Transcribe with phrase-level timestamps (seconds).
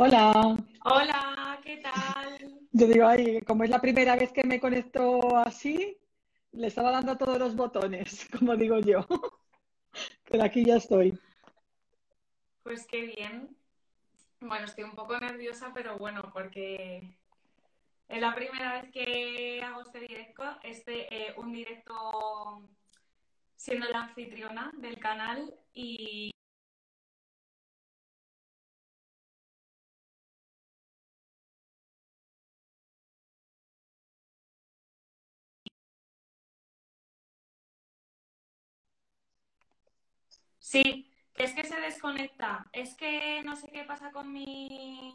[0.00, 0.56] Hola.
[0.84, 2.38] Hola, ¿qué tal?
[2.70, 5.98] Yo digo, ay, como es la primera vez que me conecto así,
[6.52, 9.04] le estaba dando a todos los botones, como digo yo.
[10.30, 11.18] Pero aquí ya estoy.
[12.62, 13.56] Pues qué bien.
[14.38, 17.18] Bueno, estoy un poco nerviosa, pero bueno, porque
[18.06, 22.68] es la primera vez que hago este directo, este, eh, un directo
[23.56, 26.30] siendo la anfitriona del canal y
[40.68, 42.66] Sí, que es que se desconecta.
[42.74, 45.14] Es que no sé qué pasa con mi.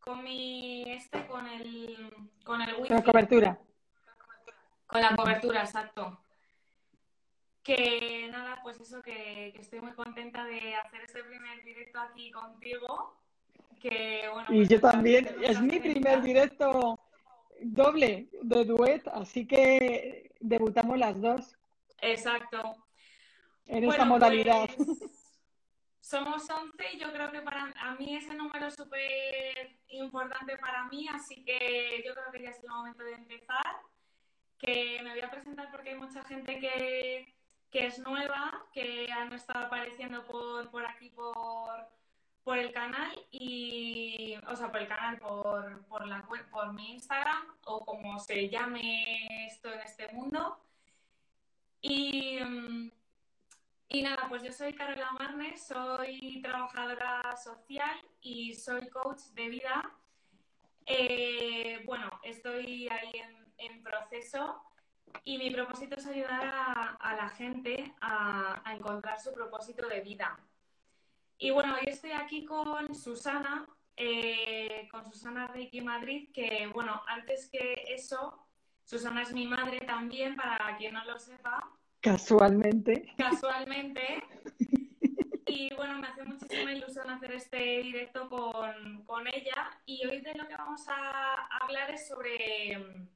[0.00, 0.82] Con mi.
[0.86, 2.10] Este, con el.
[2.42, 2.88] Con el wifi.
[2.88, 3.58] Con cobertura.
[4.86, 6.22] Con la cobertura, exacto.
[7.62, 12.30] Que nada, pues eso, que, que estoy muy contenta de hacer este primer directo aquí
[12.30, 13.20] contigo.
[13.78, 14.46] Que bueno.
[14.48, 15.36] Y pues yo también.
[15.42, 16.98] Es mi primer directo
[17.60, 21.56] doble de duet, así que debutamos las dos
[22.00, 22.83] Exacto.
[23.66, 24.68] En esta modalidad.
[24.76, 24.98] pues
[26.00, 30.84] somos 11 y yo creo que para a mí ese número es súper importante para
[30.88, 33.64] mí, así que yo creo que ya es el momento de empezar.
[34.58, 37.34] Que me voy a presentar porque hay mucha gente que,
[37.70, 41.88] que es nueva, que han estado apareciendo por, por aquí, por,
[42.44, 46.92] por el canal, y, o sea, por el canal, por, por, la, web- por mi
[46.92, 50.58] Instagram, o como se llame esto en este mundo.
[51.82, 52.90] Y, mm,
[53.88, 59.90] y nada, pues yo soy Carola Marnes, soy trabajadora social y soy coach de vida.
[60.86, 63.12] Eh, bueno, estoy ahí
[63.58, 64.62] en, proceso
[65.24, 66.52] y mi propósito es ayudar
[66.98, 70.38] a, la gente a, a encontrar su propósito de vida.
[71.38, 73.66] Y bueno, hoy estoy aquí con Susana,
[73.96, 78.46] eh, con Susana Reiki Madrid, que bueno, antes que eso,
[78.84, 81.70] Susana es mi madre también, para quien no lo sepa
[82.04, 83.14] Casualmente.
[83.16, 84.22] casualmente.
[85.46, 89.70] Y bueno, me hace muchísima ilusión hacer este directo con, con ella.
[89.86, 93.08] Y hoy de lo que vamos a hablar es sobre,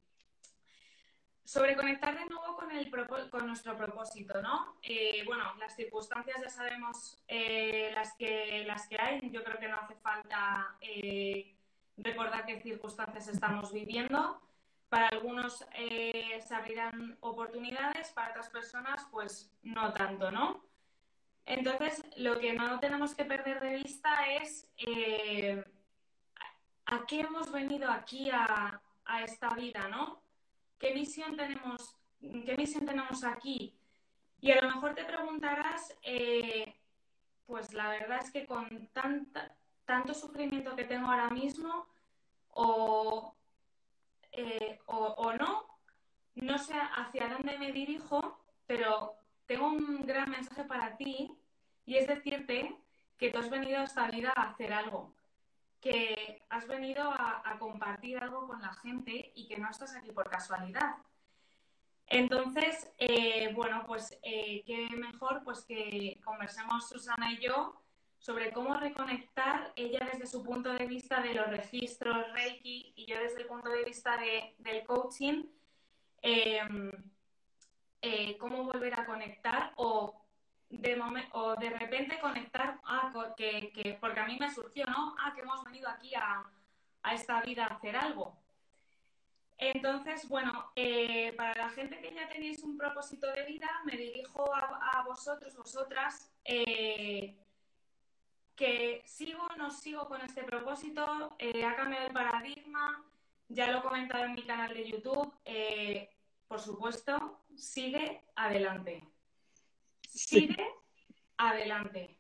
[1.45, 2.91] sobre conectar de nuevo con, el,
[3.29, 4.79] con nuestro propósito, ¿no?
[4.83, 9.21] Eh, bueno, las circunstancias ya sabemos eh, las, que, las que hay.
[9.31, 11.55] Yo creo que no hace falta eh,
[11.99, 14.41] recordar qué circunstancias estamos viviendo.
[14.89, 20.65] Para algunos eh, se abrirán oportunidades, para otras personas pues no tanto, ¿no?
[21.45, 25.65] Entonces, lo que no tenemos que perder de vista es eh,
[26.87, 30.23] a qué hemos venido aquí a, a esta vida, ¿no?
[30.79, 33.79] ¿Qué misión tenemos, qué misión tenemos aquí?
[34.41, 36.77] Y a lo mejor te preguntarás, eh,
[37.47, 41.89] pues la verdad es que con tanta, tanto sufrimiento que tengo ahora mismo,
[42.51, 43.35] o,
[44.33, 45.67] eh, o, o no,
[46.35, 49.17] no sé hacia dónde me dirijo, pero
[49.47, 51.37] tengo un gran mensaje para ti
[51.85, 52.77] y es decirte
[53.17, 55.15] que tú has venido a esta vida a hacer algo,
[55.81, 60.31] que has venido a, compartir algo con la gente y que no estás aquí por
[60.31, 60.97] casualidad.
[62.07, 67.75] Entonces, eh, bueno, pues eh, qué mejor pues que conversemos Susana y yo
[68.19, 73.19] sobre cómo reconectar ella desde su punto de vista de los registros Reiki y yo
[73.19, 75.45] desde el punto de vista de- del coaching,
[76.23, 76.61] eh,
[78.03, 80.21] eh, cómo volver a conectar o
[80.71, 84.85] de, momen- o de repente conectar, ah, co- que, que- porque a mí me surgió,
[84.87, 85.15] ¿no?
[85.19, 86.45] Ah, que hemos venido aquí a,
[87.03, 88.37] a esta vida a hacer algo.
[89.61, 94.55] Entonces, bueno, eh, para la gente que ya tenéis un propósito de vida, me dirijo
[94.55, 97.35] a, a vosotros, vosotras, eh,
[98.59, 103.05] que sigo o no sigo con este propósito, eh, ha cambiado el paradigma,
[103.49, 106.11] ya lo he comentado en mi canal de YouTube, eh,
[106.49, 109.05] por supuesto, sigue adelante.
[110.11, 110.41] Sí.
[110.41, 110.67] Sigue
[111.37, 112.19] adelante.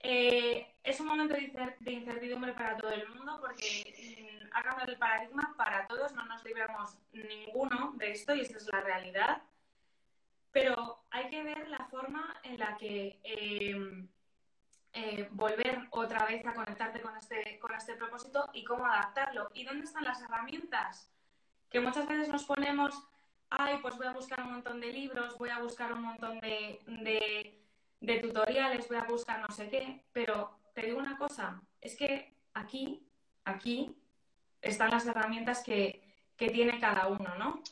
[0.00, 4.62] Eh, es un momento de incer- de incertidumbre para todo el mundo porque mm, ha
[4.62, 8.82] cambiado el paradigma para todos, no nos libramos ninguno de esto y esta es la
[8.82, 9.42] realidad.
[10.52, 13.18] Pero hay que ver la forma en la que
[14.94, 19.50] eh, volver otra vez a conectarte con este, con este propósito y cómo adaptarlo.
[19.54, 21.10] ¿Y dónde están las herramientas?
[21.68, 22.94] Que muchas veces nos ponemos,
[23.50, 26.80] ay, pues voy a buscar un montón de libros, voy a buscar un montón de,
[26.86, 27.60] de-
[28.00, 32.34] de tutoriales, voy a buscar no sé qué, pero te digo una cosa, es que
[32.54, 33.06] aquí,
[33.44, 33.96] aquí
[34.62, 36.02] están las herramientas que,
[36.36, 37.62] que tiene cada uno, ¿no?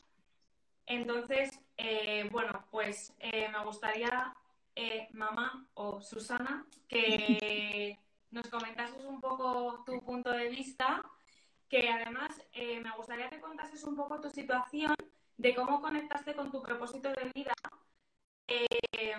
[0.86, 4.34] Entonces, eh, bueno, pues eh, me gustaría,
[4.74, 7.98] eh, mamá o Susana, que
[8.30, 11.02] nos comentases un poco tu punto de vista,
[11.68, 14.94] que además eh, me gustaría que contases un poco tu situación
[15.36, 17.54] de cómo conectaste con tu propósito de vida,
[18.48, 19.18] eh,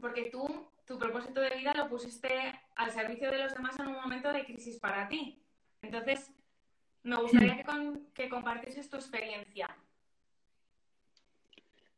[0.00, 3.94] porque tú tu propósito de vida lo pusiste al servicio de los demás en un
[3.94, 5.42] momento de crisis para ti.
[5.80, 6.30] Entonces,
[7.02, 9.74] me gustaría que, que compartieses tu experiencia.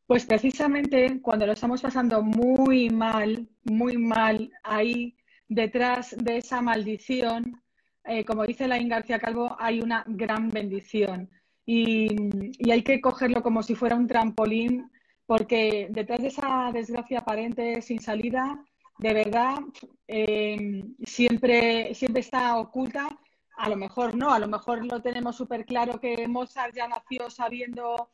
[0.06, 5.16] Pues precisamente cuando lo estamos pasando muy mal, muy mal, ahí
[5.48, 7.62] detrás de esa maldición,
[8.04, 11.30] eh, como dice la García Calvo, hay una gran bendición.
[11.66, 12.08] Y,
[12.70, 14.90] hay que cogerlo como si fuera un trampolín,
[15.26, 18.62] porque detrás de esa desgracia aparente sin salida,
[18.98, 19.58] de verdad,
[20.06, 23.08] eh, siempre, siempre está oculta.
[23.56, 27.30] A lo mejor no, a lo mejor lo tenemos súper claro que Mozart ya nació
[27.30, 28.10] sabiendo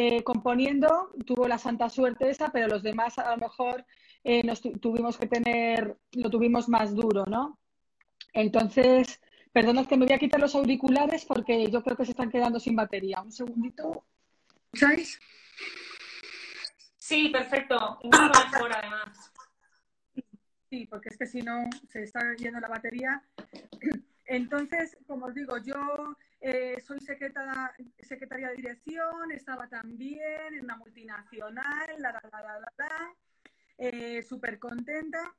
[0.00, 3.84] eh, componiendo, tuvo la santa suerte esa, pero los demás a lo mejor
[4.22, 7.58] eh, nos tuvimos que tener, lo tuvimos más duro, ¿no?
[8.32, 9.20] Entonces,
[9.52, 12.60] perdonad que me voy a quitar los auriculares porque yo creo que se están quedando
[12.60, 13.20] sin batería.
[13.20, 14.04] Un segundito.
[14.72, 15.18] ¿Sabes?
[16.96, 17.98] Sí, perfecto.
[18.04, 19.32] Un poco mejor además.
[20.70, 23.20] Sí, porque es que si no se está yendo la batería.
[24.28, 30.76] Entonces, como os digo, yo eh, soy secretaria, secretaria de dirección, estaba también en una
[30.76, 33.14] multinacional, la, la, la, la, la,
[33.78, 35.34] eh, súper contenta.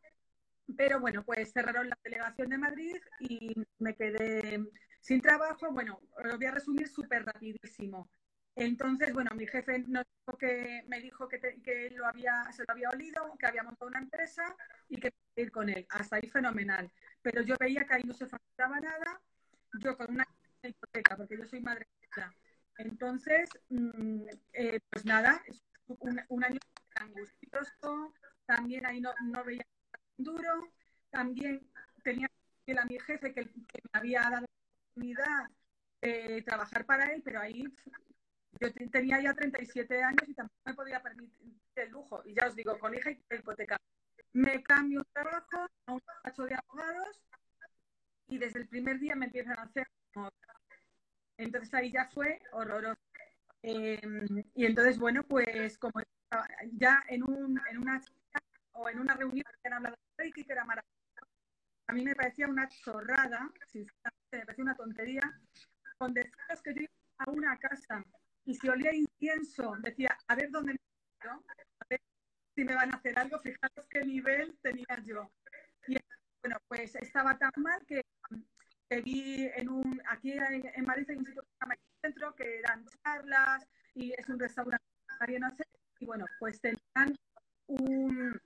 [0.76, 4.60] Pero bueno, pues cerraron la delegación de Madrid y me quedé
[5.02, 5.72] sin trabajo.
[5.72, 8.10] Bueno, lo voy a resumir súper rapidísimo.
[8.56, 9.86] Entonces, bueno, mi jefe
[10.40, 14.00] que, me dijo que, que lo había, se lo había olido, que había montado una
[14.00, 14.44] empresa
[14.90, 15.86] y que ir con él.
[15.90, 16.92] Hasta ahí fenomenal.
[17.22, 19.22] Pero yo veía que ahí no se facturaba nada.
[19.80, 20.28] Yo con una
[20.64, 21.88] hipoteca, porque yo soy madre.
[22.78, 24.24] Entonces, mm,
[24.54, 25.62] eh, pues nada, es
[26.30, 26.60] un, año
[26.96, 28.14] angustioso,
[28.46, 29.66] también ahí no, no veía
[30.18, 30.72] duro,
[31.10, 31.62] también
[32.04, 32.30] tenía
[32.66, 35.50] que a mi jefe que, que, me había dado la oportunidad
[36.02, 37.66] de trabajar para él, pero ahí
[38.60, 42.22] yo tenía ya 37 años y tampoco me podía permitir el lujo.
[42.26, 43.78] Y ya os digo, con hija y hipoteca.
[44.34, 47.22] Me cambio un trabajo a un despacho de abogados
[48.28, 49.88] y desde el primer día me empiezan a hacer
[51.40, 53.00] entonces ahí ya fue horroroso.
[53.62, 56.02] Em, y entonces, bueno, pues como
[56.74, 58.02] ya en, un, en una
[58.74, 61.28] o en una reunión que han hablado de Reiki, que era maravilloso,
[61.88, 65.42] a mí me parecía una chorrada, sinceramente, me parecía una tontería,
[65.98, 68.04] con deciros que yo iba a una casa
[68.46, 70.80] y si olía incienso, decía, a ver dónde me
[71.26, 71.44] ¿no?
[72.56, 75.32] Si me van a hacer algo, fijaros qué nivel tenía yo.
[75.88, 75.98] Y
[76.42, 78.02] bueno, pues estaba tan mal que
[78.90, 82.86] que vi en un, aquí en, Madrid hay un sitio que se centro que eran
[83.04, 84.84] charlas y es un restaurante
[86.00, 87.16] y bueno, pues tenían
[87.68, 88.40] un,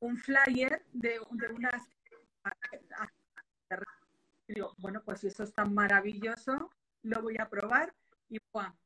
[0.00, 1.82] un flyer de, de unas
[4.48, 6.70] digo, bueno, pues si eso es tan maravilloso,
[7.02, 7.92] lo voy a probar
[8.28, 8.78] y bueno,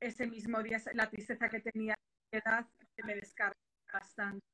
[0.00, 1.94] ese mismo día la tristeza que tenía
[2.30, 3.56] que me descarga
[3.92, 4.44] bastante.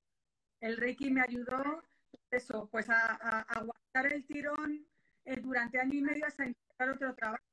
[0.60, 1.82] El Reiki me ayudó
[2.30, 4.86] eso, pues a, aguantar el tirón
[5.24, 7.44] eh, durante año y medio hasta encontrar otro trabajo.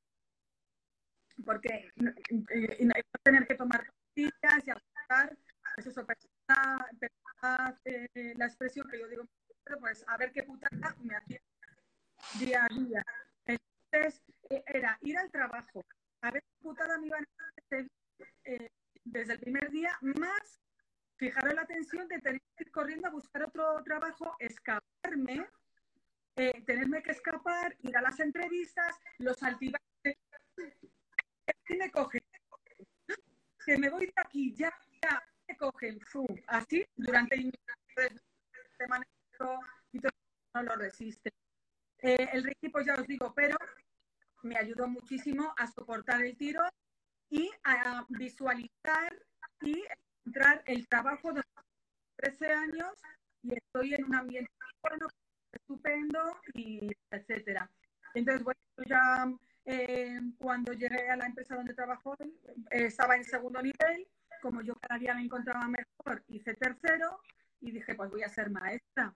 [1.46, 5.38] Porque eh, no tener que tomar pastillas y aguantar,
[5.76, 6.06] pues eso,
[7.86, 9.24] eh, la expresión que yo digo,
[9.80, 11.42] pues a ver qué putada me hacía
[12.40, 13.06] día a día.
[13.46, 15.84] Entonces, eh, era ir al trabajo,
[16.22, 17.26] a ver qué putada me iban
[17.58, 17.90] hacer
[19.04, 20.62] desde el primer día, más
[21.22, 25.48] fijaros la atención de tener que ir corriendo a buscar otro trabajo, escaparme
[26.36, 29.86] eh, tenerme que escapar, ir a las entrevistas, los altibajos.
[31.68, 32.22] Y me cogen.
[33.64, 34.74] Que me voy de aquí, ya,
[35.04, 36.00] ya, me cogen.
[36.48, 37.52] Así, durante
[38.80, 39.08] semanas
[39.92, 40.12] y todo,
[40.56, 41.32] no lo resiste.
[42.00, 43.56] Eh, el equipo ya os digo, pero
[44.42, 46.64] me ayudó muchísimo a soportar el tiro
[47.30, 49.24] y a visualizar
[49.62, 49.84] y
[50.22, 51.42] encontrar el trabajo de
[52.18, 52.94] 13 años
[53.44, 54.52] y estoy en un ambiente
[54.82, 55.08] bueno,
[55.52, 56.20] estupendo
[56.54, 57.70] y etcétera.
[58.14, 59.32] Entonces, bueno, ya
[59.66, 64.08] eh, cuando llegué a la empresa donde trabajo, eh, estaba en segundo nivel,
[64.42, 67.22] como yo cada día me encontraba mejor, hice tercero
[67.60, 69.16] y dije, pues voy a ser maestra.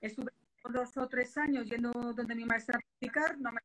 [0.00, 0.30] Estuve
[0.70, 3.60] dos o tres años yendo donde mi maestra a practicar, no me...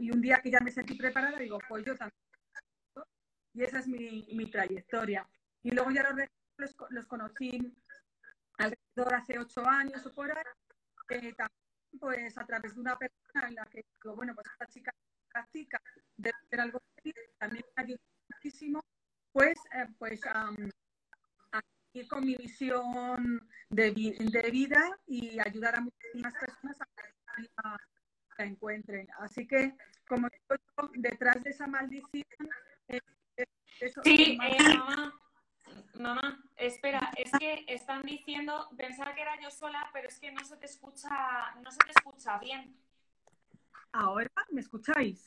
[0.00, 2.16] y un día que ya me sentí preparada, digo, pues yo también.
[3.54, 5.26] Y esa es mi, mi trayectoria.
[5.62, 6.28] Y luego ya los,
[6.58, 7.74] los, los conocí
[8.58, 11.62] alrededor hace ocho años o por ahí, también
[12.00, 14.92] pues a través de una persona en la que digo, bueno, pues esta chica
[15.30, 15.80] practica,
[16.16, 16.80] debe ser algo
[17.38, 18.00] también me ayuda
[18.32, 18.80] muchísimo,
[19.32, 20.50] pues, eh, pues a
[21.94, 23.90] ir con mi visión de,
[24.50, 26.86] vida y ayudar a muchísimas personas a
[27.36, 27.48] que
[28.38, 29.08] la encuentren.
[29.18, 29.74] Así que,
[30.08, 32.24] como digo detrás de esa maldición...
[34.04, 35.21] sí, eh, mamá,
[36.02, 40.44] mamá, espera, es que están diciendo, pensaba que era yo sola, pero es que no
[40.44, 42.76] se te escucha, no se te escucha bien.
[43.92, 45.26] ¿Ahora me escucháis?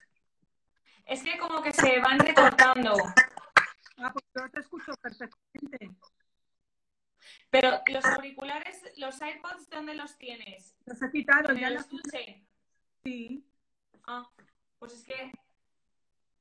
[1.05, 2.95] Es que como que se van recortando.
[3.97, 5.95] Ah, pues yo te escucho perfectamente.
[7.49, 10.75] Pero los auriculares, los AirPods, ¿dónde los tienes?
[10.85, 12.45] Los he quitado, ya los escuché.
[13.03, 13.47] Sí.
[14.05, 14.29] Ah,
[14.79, 15.31] pues es que.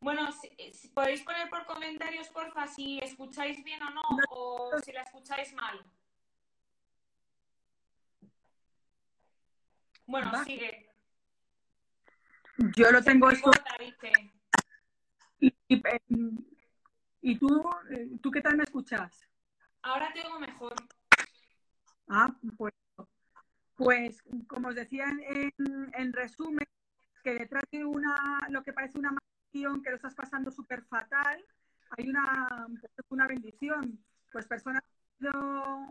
[0.05, 5.01] Bueno, si, podéis poner por comentarios, porfa, si escucháis bien o no, o si la
[5.01, 5.83] escucháis mal.
[10.05, 10.91] Bueno, sigue.
[12.77, 13.51] Yo lo tengo esto.
[15.41, 16.39] Em,
[17.23, 19.27] ¿Y, tú, eh, tú qué tal me escuchas?
[19.81, 20.75] Ahora tengo mejor.
[22.09, 22.75] Ah, pues,
[23.75, 26.69] pues como os decía en, resumen,
[27.23, 29.17] que detrás de una, lo que parece una
[29.83, 31.45] que lo estás pasando súper fatal,
[31.91, 32.67] hay una,
[33.09, 34.05] una bendición.
[34.33, 34.83] Pues personas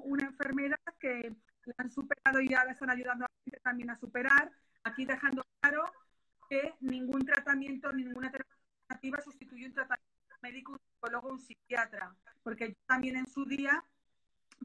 [0.04, 1.34] una enfermedad que
[1.66, 4.52] la han superado y ahora están ayudando a la gente también a superar,
[4.84, 5.86] aquí dejando claro
[6.50, 12.76] que ningún tratamiento, ninguna terapia sustituye un tratamiento médico, un psicólogo, un psiquiatra, porque yo
[12.86, 13.84] también en su día,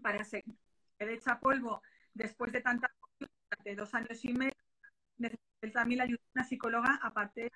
[0.02, 0.44] para ser
[0.98, 1.80] hecha polvo
[2.14, 4.56] después de tanta durante dos años y medio,
[5.16, 7.52] necesité también la ayuda de una psicóloga aparte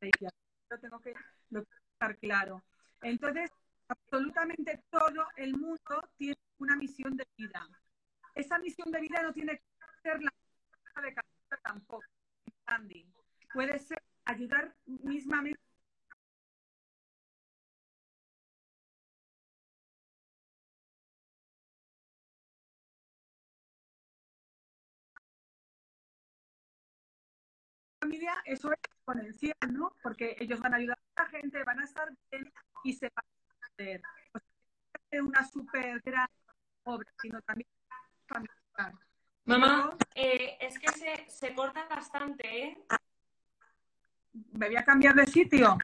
[0.00, 0.10] de
[0.70, 1.14] Lo tengo que
[1.92, 2.62] estar claro.
[3.02, 3.50] Entonces,
[3.88, 7.66] absolutamente todo el mundo tiene una misión de vida.
[8.34, 9.64] Esa misión de vida no tiene que
[10.02, 10.32] ser la
[11.02, 11.14] de
[11.62, 12.04] tampoco,
[13.52, 15.60] Puede ser ayudar mismamente
[28.00, 29.94] familia, eso es exponencial, ¿no?
[30.02, 32.52] Porque ellos van a ayudar a la gente, van a estar bien
[32.84, 34.02] y se van a hacer.
[34.32, 34.38] O
[35.10, 36.28] sea, una súper gran
[36.84, 37.68] obra, sino también
[38.26, 38.58] familiar.
[39.44, 42.78] Mamá, eh, es que se, se corta bastante, ¿eh?
[44.52, 45.76] ¿Me voy a cambiar de sitio?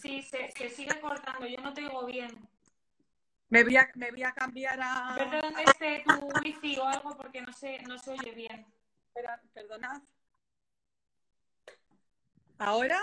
[0.00, 2.30] Sí, se, se sigue cortando, yo no te oigo bien.
[3.48, 5.16] Me voy a, me voy a cambiar a...
[5.16, 8.66] Donde esté tu wifi o algo porque no se, no se oye bien.
[9.06, 10.02] Espera, perdonad.
[12.58, 13.00] ¿Ahora?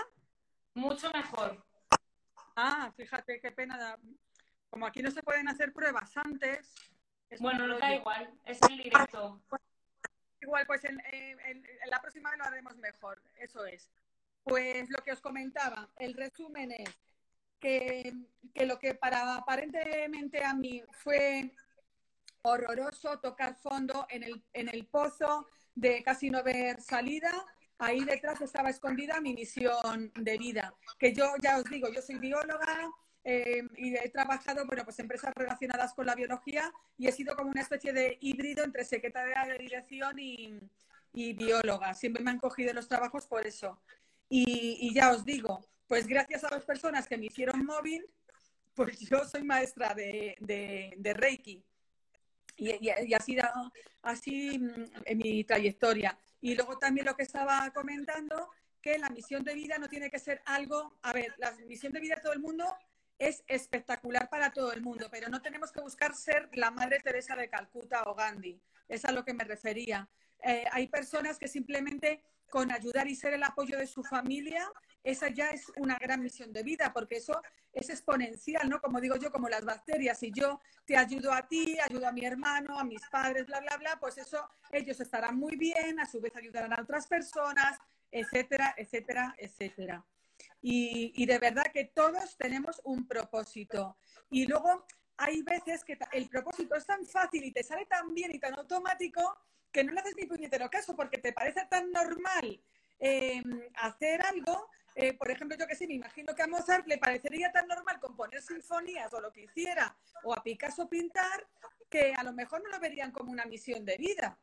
[0.74, 1.64] Mucho mejor.
[2.54, 3.96] Ah, fíjate qué pena.
[4.68, 6.74] Como aquí no se pueden hacer pruebas antes.
[7.40, 9.42] Bueno, no da igual, es el directo.
[10.40, 10.98] Igual, pues en,
[11.88, 13.90] la próxima vez lo haremos mejor, eso es.
[14.44, 16.88] Pues lo que os comentaba, el resumen es
[17.58, 18.12] que,
[18.54, 21.52] que lo que para aparentemente a mí fue
[22.42, 27.32] horroroso tocar fondo en el, en el pozo de casi no ver salida,
[27.78, 30.74] ahí detrás estaba escondida mi misión de vida.
[30.98, 32.90] Que yo ya os digo, yo soy bióloga
[33.24, 37.50] eh, y he trabajado, bueno, pues empresas relacionadas con la biología y he sido como
[37.50, 40.60] una especie de híbrido entre secretaria de dirección y,
[41.12, 41.94] bióloga.
[41.94, 43.80] Siempre me han cogido los trabajos por eso.
[44.28, 48.06] Y, ya os digo, pues gracias a las personas que me hicieron móvil,
[48.74, 51.64] pues yo soy maestra de, Reiki.
[52.58, 53.44] Y, y, sido
[54.02, 56.18] así mm, en mi trayectoria.
[56.46, 58.50] Y luego también lo que estaba comentando,
[58.80, 61.98] que la misión de vida no tiene que ser algo, a ver, la misión de
[61.98, 62.64] vida de todo el mundo
[63.18, 67.34] es espectacular para todo el mundo, pero no tenemos que buscar ser la Madre Teresa
[67.34, 68.60] de Calcuta o Gandhi.
[68.86, 70.08] Es a lo que me refería.
[70.42, 74.70] Eh, hay personas que simplemente con ayudar y ser el apoyo de su familia,
[75.02, 77.40] esa ya es una gran misión de vida, porque eso
[77.72, 78.80] es exponencial, ¿no?
[78.80, 82.24] Como digo yo, como las bacterias, si yo te ayudo a ti, ayudo a mi
[82.24, 86.20] hermano, a mis padres, bla, bla, bla, pues eso, ellos estarán muy bien, a su
[86.20, 87.78] vez ayudarán a otras personas,
[88.10, 90.04] etcétera, etcétera, etcétera.
[90.62, 93.98] Y, y de verdad que todos tenemos un propósito.
[94.30, 98.34] Y luego hay veces que el propósito es tan fácil y te sale tan bien
[98.34, 99.36] y tan automático
[99.76, 102.62] que no le haces ni puñetero caso porque te parece tan normal
[102.98, 103.42] eh,
[103.74, 104.70] hacer algo.
[104.94, 108.00] Eh, por ejemplo, yo que sé, me imagino que a Mozart le parecería tan normal
[108.00, 111.46] componer sinfonías o lo que hiciera, o a Picasso pintar,
[111.90, 114.38] que a lo mejor no lo verían como una misión de vida,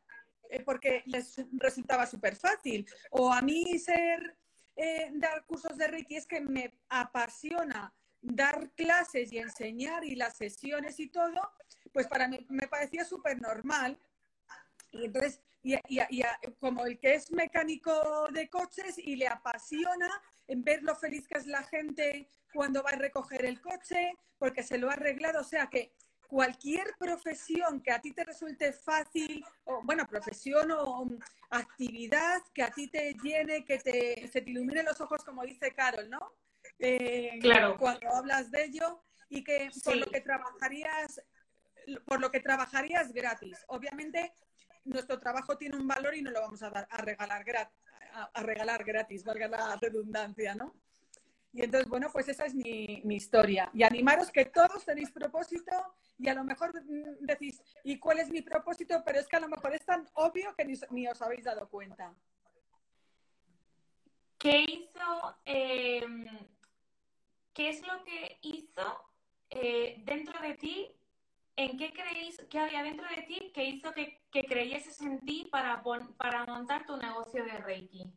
[0.50, 2.86] eh, porque les resultaba súper fácil.
[3.10, 4.38] O a mí ser,
[5.14, 11.00] dar cursos de Reiki es que me apasiona dar clases y enseñar y las sesiones
[11.00, 11.40] y todo,
[11.92, 13.98] pues para mí me parecía súper normal
[14.94, 15.76] y entonces, y,
[16.60, 20.10] como el que es mecánico de coches y le apasiona
[20.46, 24.62] en ver lo feliz que es la gente cuando va a recoger el coche, porque
[24.62, 25.40] se lo ha arreglado.
[25.40, 25.92] O sea que
[26.28, 31.06] cualquier profesión que a ti te resulte fácil, o bueno, profesión o
[31.50, 35.72] actividad que a ti te llene, que te, se te ilumine los ojos, como dice
[35.72, 36.34] Carol, ¿no?
[36.78, 37.76] Eh, claro.
[37.78, 41.22] Cuando hablas de ello y que por lo que trabajarías,
[42.06, 43.64] por lo que trabajarías gratis.
[43.68, 44.32] Obviamente,
[44.84, 47.76] nuestro trabajo tiene un valor y no lo vamos a, dar, a regalar gratis,
[48.32, 50.74] a regalar gratis, valga la redundancia, ¿no?
[51.54, 53.70] Y entonces, bueno, pues esa es mi, historia.
[53.72, 55.70] Y animaros que todos tenéis propósito
[56.18, 56.72] y a lo mejor
[57.20, 59.00] decís, ¿y cuál es mi propósito?
[59.06, 62.12] Pero es que a lo mejor es tan obvio que ni, os habéis dado cuenta.
[64.36, 66.26] ¿Qué hizo, em,
[67.52, 69.10] qué es lo que hizo
[69.50, 70.92] eh, dentro de ti?
[71.56, 75.48] ¿En qué creéis que había dentro de ti que hizo que, que creyeses en ti
[75.50, 75.82] para,
[76.16, 78.12] para montar tu negocio de Reiki?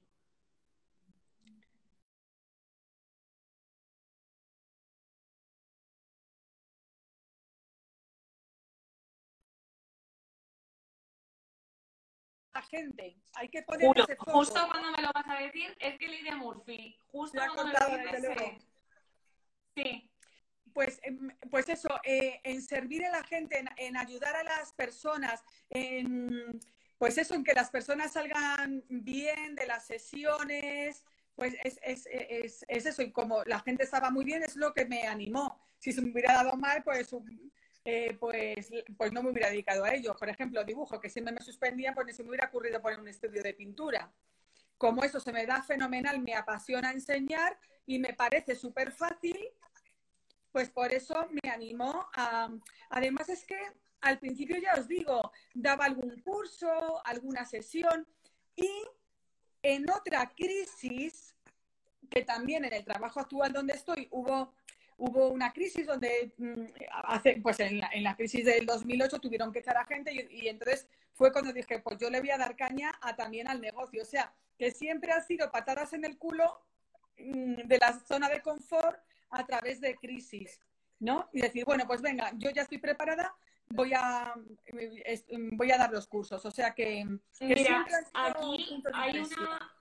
[12.64, 13.18] gente.
[13.34, 16.98] Hay que poner Justo cuando me lo vas a decir, es que Lidia Murphy.
[17.08, 18.68] Justo cuando me lo dices,
[19.76, 20.10] Sí.
[20.78, 25.44] Pues, em, pues eso, eh, en servir a la gente, en, ayudar a las personas,
[25.72, 26.60] en,
[27.00, 32.64] pues eso, en que las personas salgan bien de las sesiones, pues es, es, es,
[32.68, 33.02] es, eso.
[33.02, 35.60] Y como la gente estaba muy bien, es lo que me animó.
[35.80, 37.10] Si se me hubiera dado mal, pues
[37.84, 40.16] eh, pues, pues no me hubiera dedicado a ello.
[40.16, 43.08] Por ejemplo, dibujo, que siempre me suspendía, pues ni se me hubiera ocurrido poner un
[43.08, 44.14] estudio de pintura.
[44.78, 49.40] Como eso se me da fenomenal, me apasiona enseñar y me parece súper fácil,
[50.52, 52.50] pues por eso me animó a...
[52.90, 53.60] Además es que
[54.02, 58.08] al principio ya os digo, daba algún curso, alguna sesión
[58.56, 58.70] y
[59.64, 61.36] en otra crisis,
[62.10, 64.54] que también en el trabajo actual donde estoy hubo
[64.98, 66.66] hubo una crisis donde, mm,
[67.04, 70.48] hace, pues en la, en la, crisis del 2008 tuvieron que echar a gente y,
[70.48, 74.02] entonces fue cuando dije, pues yo le voy a dar caña a, también al negocio.
[74.02, 76.62] O sea, que siempre ha sido patadas en el culo
[77.18, 80.60] mm, de la zona de confort a través de crisis,
[81.00, 81.30] ¿no?
[81.34, 83.36] Y decir, bueno, pues venga, yo ya estoy preparada,
[83.70, 84.34] voy a,
[85.54, 86.46] voy a dar los cursos.
[86.46, 87.06] O sea que,
[87.42, 89.74] Mira, aquí hay una...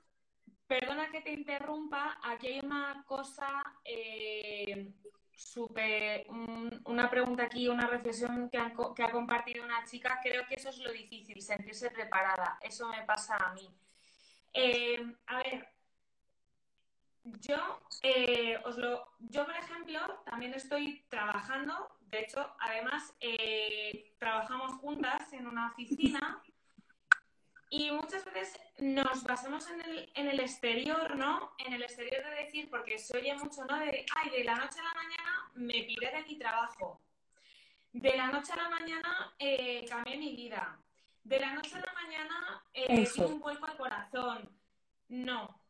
[0.67, 4.93] Perdona que te interrumpa, aquí hay una cosa eh,
[5.33, 6.27] súper,
[6.87, 10.91] una pregunta aquí, una reflexión que, ha compartido una chica, creo que eso es lo
[10.91, 13.71] difícil, sentirse preparada, eso me pasa a mí.
[14.55, 15.69] Eh, a ver,
[17.41, 24.73] yo, eh, os lo, yo, por ejemplo, también estoy trabajando, de hecho, además, eh, trabajamos
[24.81, 26.43] juntas en una oficina
[27.69, 31.53] y muchas veces nos basamos en el, en el exterior, ¿no?
[31.59, 33.79] En el exterior de decir, porque se oye mucho, ¿no?
[33.79, 37.01] De, ay, de la noche a la mañana me piré de mi trabajo.
[37.93, 40.79] De la noche a la mañana eh, cambié mi vida.
[41.25, 44.49] De la noche a la mañana eh, un vuelco al corazón.
[45.09, 45.61] No.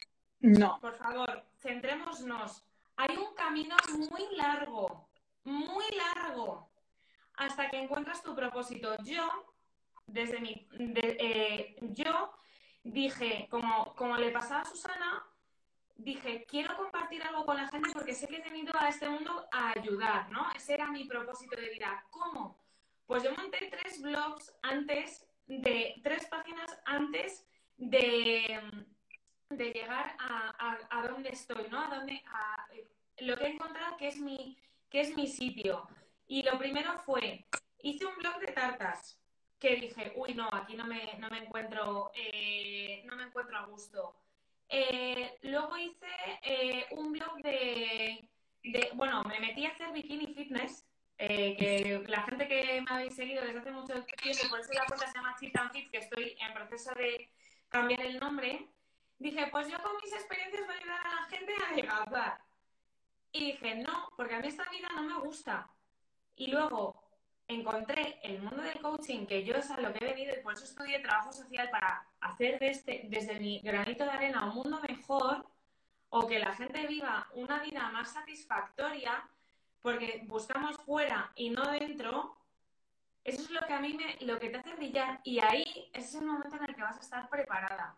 [0.46, 0.78] No.
[0.80, 2.62] Por favor, centrémonos.
[2.96, 5.08] Hay un camino muy largo,
[5.42, 6.70] muy largo,
[7.34, 8.96] hasta que encuentras tu propósito.
[9.02, 9.28] Yo
[10.06, 12.30] desde mi, eh, yo
[12.84, 15.26] dije, como, como le pasaba a Susana,
[15.96, 19.48] dije, quiero compartir algo con la gente porque sé que he venido a este mundo
[19.50, 20.46] a ayudar, ¿no?
[20.54, 22.04] Ese era mi propósito de vida.
[22.10, 22.56] ¿Cómo?
[23.04, 28.60] Pues yo monté tres blogs antes de, tres páginas antes de,
[29.50, 31.80] de llegar a, a, donde estoy, ¿no?
[31.80, 32.66] A donde, a,
[33.18, 34.58] lo que he encontrado que es mi,
[34.90, 35.88] que es mi sitio.
[36.26, 37.46] Y lo primero fue,
[37.82, 39.20] hice un blog de tartas,
[39.58, 43.66] que dije, uy, no, aquí no me, no me encuentro, eh, no me encuentro a
[43.66, 44.16] gusto.
[44.68, 46.06] Eh, luego hice
[46.42, 48.28] eh, un blog de,
[48.94, 50.84] bueno, me metí a hacer bikini fitness,
[51.16, 55.06] que la gente que me habéis seguido desde hace mucho tiempo, por eso la cuenta
[55.06, 57.30] se llama Cheat and Fit, que estoy en proceso de
[57.70, 58.68] cambiar el nombre,
[59.18, 62.40] dije, pues yo con mis experiencias voy a ayudar a la gente a adelgazar.
[63.32, 65.68] Y dije, no, porque a mí esta vida no me gusta.
[66.36, 67.06] Y luego
[67.48, 70.54] encontré el mundo del coaching, que yo es a lo que he venido y por
[70.54, 74.80] eso estudié trabajo social para hacer de este, desde mi granito de arena un mundo
[74.88, 75.46] mejor
[76.08, 79.28] o que la gente viva una vida más satisfactoria
[79.80, 82.36] porque buscamos fuera y no dentro,
[83.22, 86.08] eso es lo que a mí me, lo que te hace brillar y ahí ese
[86.08, 87.96] es el momento en el que vas a estar preparada.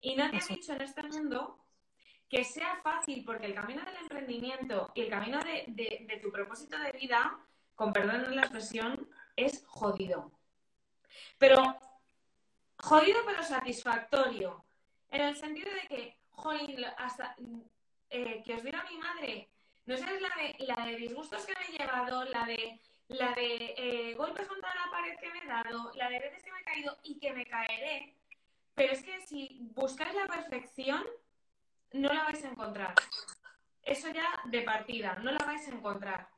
[0.00, 1.58] Y nadie ha dicho en este mundo
[2.28, 6.78] que sea fácil porque el camino del emprendimiento y el camino de, de tu propósito
[6.78, 7.38] de vida
[7.78, 10.32] con perdón en la expresión, es jodido.
[11.38, 11.78] Pero
[12.76, 14.64] jodido pero satisfactorio.
[15.12, 17.36] En el sentido de que, joder, hasta
[18.10, 19.48] eh, que os diga mi madre,
[19.86, 23.74] no sabes la de, la de disgustos que me he llevado, la de la de
[23.78, 26.64] eh, golpes contra la pared que me he dado, la de veces que me he
[26.64, 28.17] caído y que me caeré.
[28.78, 31.02] Pero es que si buscáis la perfección,
[31.92, 32.94] no la vais a encontrar.
[33.82, 36.28] Eso ya de partida, no la vais a encontrar.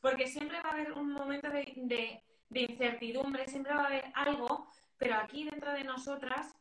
[0.00, 5.16] Porque siempre va a haber un momento de, incertidumbre, siempre va a haber algo, pero
[5.16, 6.54] aquí dentro de nosotras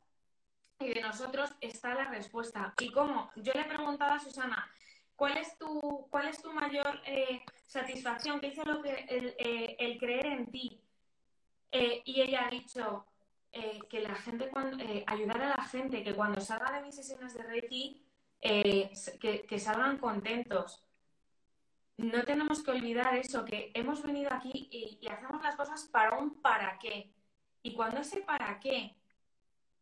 [0.79, 2.73] y de nosotros está la respuesta.
[2.79, 3.29] ¿Y cómo?
[3.35, 4.67] Yo le he preguntado a Susana,
[5.15, 8.39] ¿cuál es tu, cuál es tu mayor eh, satisfacción?
[8.39, 10.81] ¿Qué hizo lo que, el, eh, creer en ti?
[11.71, 13.05] Eh, y ella ha dicho
[13.89, 17.43] que la gente, cuando, ayudar a la gente, que cuando salga de mis sesiones de
[17.43, 18.03] Reiki,
[18.39, 20.87] que salgan contentos
[21.97, 26.41] no tenemos que olvidar eso, que hemos venido aquí y, hacemos las cosas para un
[26.41, 27.11] para qué.
[27.63, 28.95] Y cuando ese para qué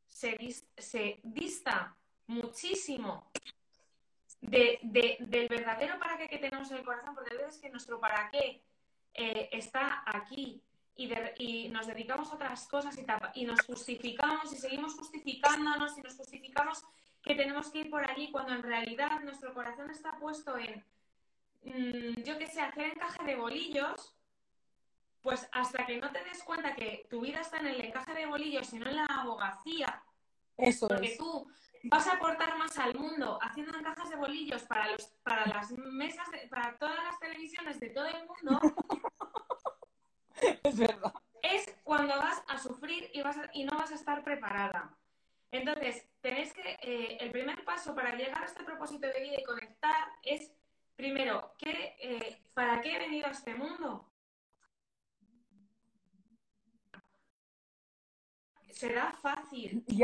[0.07, 1.95] se, dista
[2.27, 3.29] muchísimo
[4.41, 8.29] del verdadero para qué que tenemos en el corazón, porque a veces que nuestro para
[8.31, 8.63] qué
[9.13, 10.61] eh, está aquí
[10.95, 16.15] y, nos dedicamos a otras cosas y, y nos justificamos y seguimos justificándonos y nos
[16.15, 16.83] justificamos
[17.21, 20.83] que tenemos que ir por allí cuando en realidad nuestro corazón está puesto en
[21.65, 24.13] Mm, yo que sé, hacer encaje de bolillos,
[25.21, 28.27] pues hasta que no te des cuenta que tu vida está en el encaje de
[28.27, 30.03] bolillos y no en la abogacía,
[30.57, 31.47] Eso porque tú
[31.85, 36.27] vas a aportar más al mundo haciendo encajes de bolillos para los para las mesas
[36.49, 38.59] para todas las televisiones de todo el mundo
[40.67, 44.97] es verdad es cuando vas a sufrir y vas y no vas a estar preparada
[45.51, 49.43] entonces tenéis que eh, el primer paso para llegar a este propósito de vida y
[49.43, 50.51] conectar es
[50.95, 54.09] Primero, ¿qué, eh, ¿para qué he venido a este mundo?
[58.71, 59.83] Será fácil.
[59.87, 60.03] Y,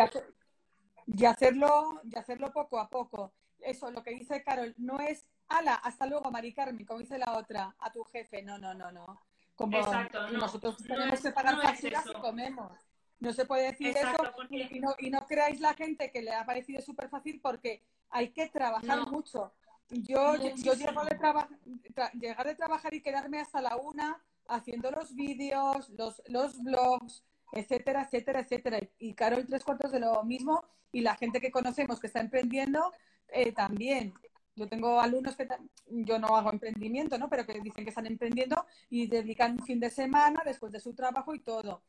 [1.25, 3.33] hacerlo, y hacerlo poco a poco.
[3.59, 7.37] Eso, lo que dice Carol, no es, ala, hasta luego, Mari Carmen, como dice la
[7.37, 8.41] otra, a tu jefe.
[8.41, 9.21] No, no, no, no.
[9.61, 12.71] Como Exacto, nosotros tenemos que pagar facturas y comemos.
[13.19, 16.43] No se puede decir eso y, no, y no creáis la gente que le ha
[16.43, 19.53] parecido súper fácil porque hay que trabajar mucho.
[19.89, 21.19] Yo, yo llego de
[22.13, 28.03] llegar de trabajar y quedarme hasta la una haciendo los vídeos, los, los blogs, etcétera,
[28.03, 28.79] etcétera, etcétera.
[28.97, 30.65] Y Carol, tres cuartos de lo mismo.
[30.91, 32.91] Y la gente que conocemos que está emprendiendo
[33.27, 34.15] eh, también.
[34.55, 35.47] Yo tengo alumnos que
[35.87, 37.29] yo no hago emprendimiento, ¿no?
[37.29, 40.93] Pero que dicen que están emprendiendo y dedican un fin de semana después de su
[40.93, 41.83] trabajo y todo.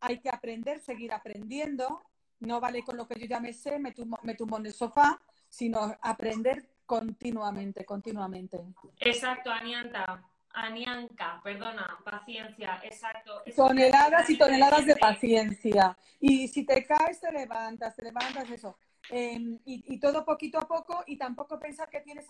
[0.00, 2.04] Hay que aprender, seguir aprendiendo.
[2.40, 4.72] No vale con lo que yo ya me sé, me tumbo, me tumbo en el
[4.72, 8.64] sofá, sino aprender Continuamente, continuamente.
[9.00, 10.24] Exacto, Anianta.
[10.54, 13.42] Anianca, perdona, paciencia, exacto.
[13.54, 15.98] toneladas y toneladas de paciencia.
[16.18, 18.78] Y si te caes, te levantas, te levantas, eso.
[19.10, 22.26] Em, y, todo poquito a poco y tampoco pensar que tienes,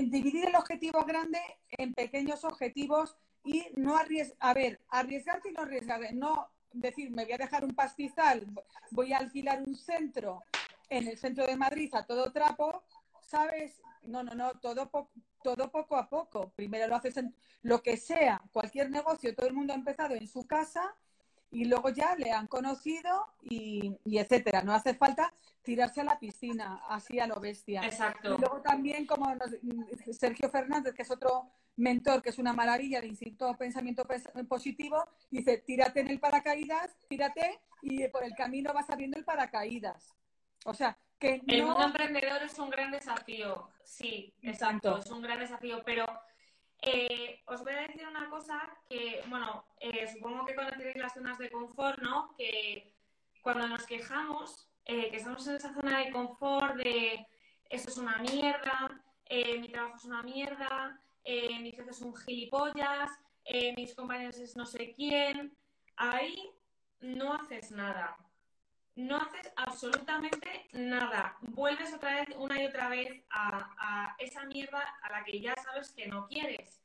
[0.00, 1.38] dividir el objetivo grande
[1.70, 7.24] en pequeños objetivos y no arriesgar, a ver, arriesgarte y no arriesgar, no decir, me
[7.24, 8.46] voy a dejar un pastizal,
[8.90, 10.42] voy a alquilar un centro
[10.88, 12.82] en el centro de Madrid a todo trapo,
[13.22, 13.80] ¿sabes?
[14.02, 14.90] No, no, no, todo,
[15.42, 16.50] todo poco a poco.
[16.56, 20.26] Primero lo haces en lo que sea, cualquier negocio, todo el mundo ha empezado en
[20.26, 20.96] su casa
[21.50, 24.62] y luego ya le han conocido y, etcétera.
[24.62, 25.32] No hace falta
[25.62, 27.82] tirarse a la piscina, así a lo bestia.
[27.82, 28.34] Exacto.
[28.34, 29.32] Y luego también, como
[30.12, 34.06] Sergio Fernández, que es otro mentor, que es una maravilla de instinto pensamiento
[34.48, 40.14] positivo, dice, tírate en el paracaídas, tírate y por el camino vas abriendo el paracaídas.
[40.64, 45.82] O sea, el mundo emprendedor es un gran desafío, sí, exacto, es un gran desafío,
[45.84, 46.06] pero
[46.82, 51.38] eh, os voy a decir una cosa que, bueno, eh, supongo que conoceréis las zonas
[51.38, 52.34] de confort, ¿no?
[52.36, 52.94] Que
[53.42, 57.26] cuando nos quejamos, eh, que estamos en esa zona de confort de
[57.68, 63.10] esto es una mierda, mi trabajo es una mierda, mi jefe es un gilipollas,
[63.76, 65.56] mis compañeros es no sé quién,
[65.96, 66.50] ahí
[67.00, 68.16] no haces nada
[68.96, 71.36] no haces absolutamente nada.
[71.40, 75.92] Vuelves otra vez, una y otra vez a, esa mierda a la que ya sabes
[75.92, 76.82] que no quieres.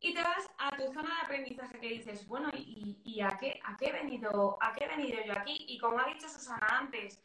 [0.00, 3.76] Y te vas a tu zona de aprendizaje que dices, bueno, ¿y, a, qué, a,
[3.76, 5.64] qué he venido, a qué venido yo aquí?
[5.68, 7.22] Y como ha dicho Susana antes,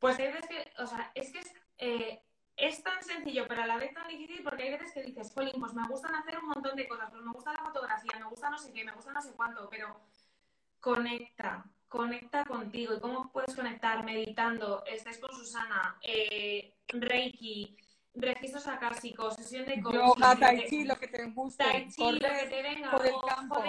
[0.00, 2.22] pues hay veces que, o sea, es que es, eh,
[2.56, 5.58] es tan sencillo, pero a la vez tan difícil porque hay veces que dices, Colin,
[5.58, 8.50] pues me gustan hacer un montón de cosas, pero me gusta la fotografía, me gusta
[8.50, 10.00] no sé qué, me gusta no sé cuánto, pero
[10.80, 12.94] conecta, conecta contigo.
[12.94, 14.02] ¿Y cómo puedes conectar?
[14.02, 17.76] Meditando, estés con Susana, eh, Reiki,
[18.14, 19.98] registros acásicos, sesión de coaching.
[19.98, 21.62] Yoga, Tai Chi, lo que te guste.
[21.62, 22.96] Tai Chi, lo que te venga.
[22.96, 23.62] o, campo.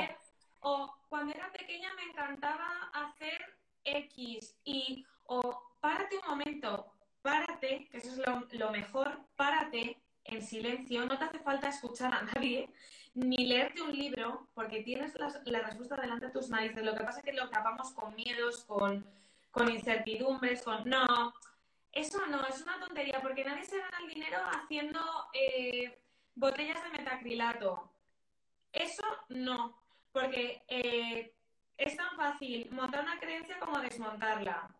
[0.61, 7.97] o cuando era pequeña me encantaba hacer X y o párate un momento, párate, que
[7.97, 12.69] eso es lo, mejor, párate, en silencio, no te hace falta escuchar a nadie,
[13.15, 16.83] ni leerte un libro, porque tienes la, respuesta delante de tus narices.
[16.83, 19.05] Lo que pasa es que lo tapamos con miedos, con,
[19.51, 20.87] con incertidumbres, con...
[20.89, 21.33] No,
[21.91, 24.99] eso no, es una tontería, porque nadie se gana el dinero haciendo
[25.33, 25.99] eh,
[26.33, 27.91] botellas de metacrilato.
[28.71, 29.77] Eso no,
[30.11, 31.33] porque eh,
[31.77, 34.75] es tan fácil montar una creencia como desmontarla.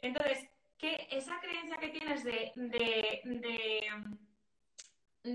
[0.00, 3.80] Entonces, que esa creencia que tienes de, de, de,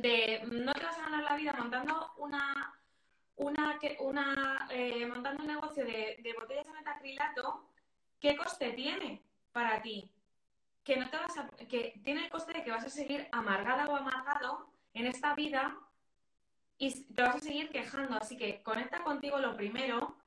[0.01, 2.73] no te vas a ganar la vida montando una,
[3.36, 7.69] una, una eh, montando un negocio de, de botellas de metacrilato,
[8.19, 10.10] ¿qué coste tiene para ti?
[10.84, 13.88] que no te vas a, que tiene el coste de que vas a seguir amargada
[13.88, 15.77] o amargado en esta vida
[16.77, 18.17] y te vas a seguir quejando.
[18.17, 20.17] Así que conecta contigo lo primero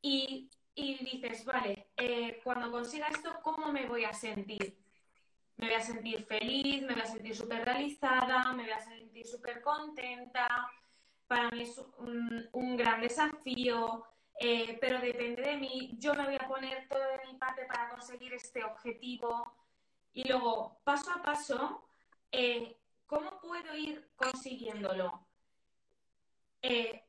[0.00, 4.78] y, dices, vale, eh, cuando consiga esto, ¿cómo me voy a sentir?
[5.58, 9.26] Me voy a sentir feliz, me voy a sentir súper realizada, me voy a sentir
[9.26, 10.48] súper contenta.
[11.26, 11.80] Para mí es
[12.52, 14.04] un gran desafío.
[14.40, 17.88] Eh, pero depende de mí, yo me voy a poner todo de mi parte para
[17.90, 19.52] conseguir este objetivo.
[20.12, 21.88] Y luego, paso a paso,
[22.30, 25.26] eh, ¿cómo puedo ir consiguiéndolo?
[26.62, 27.04] Eh,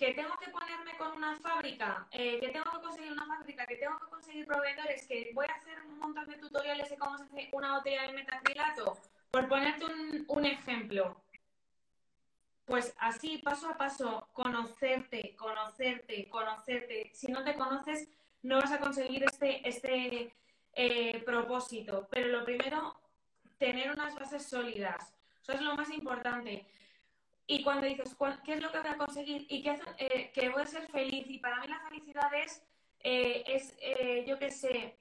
[0.00, 3.98] que tengo que ponerme con una fábrica, que tengo que conseguir una fábrica, que tengo
[3.98, 7.50] que conseguir proveedores, que voy a hacer un montón de tutoriales de cómo se hace
[7.52, 8.98] una botella de metacrilato,
[9.30, 9.84] por ponerte
[10.26, 11.22] un ejemplo.
[12.64, 17.10] Pues así, paso a paso, conocerte, conocerte, conocerte.
[17.12, 18.08] Si no te conoces,
[18.42, 20.34] no vas a conseguir este, este
[20.72, 22.08] eh, propósito.
[22.10, 22.98] Pero lo primero,
[23.58, 25.12] tener unas bases sólidas.
[25.42, 26.64] Eso es lo más importante.
[27.52, 29.44] Y cuando dices, ¿qué es lo que voy a conseguir?
[29.48, 31.28] Y qué eh, que voy a ser feliz.
[31.28, 32.62] Y para mí la felicidad es,
[33.00, 33.76] eh, es
[34.24, 35.00] yo qué sé,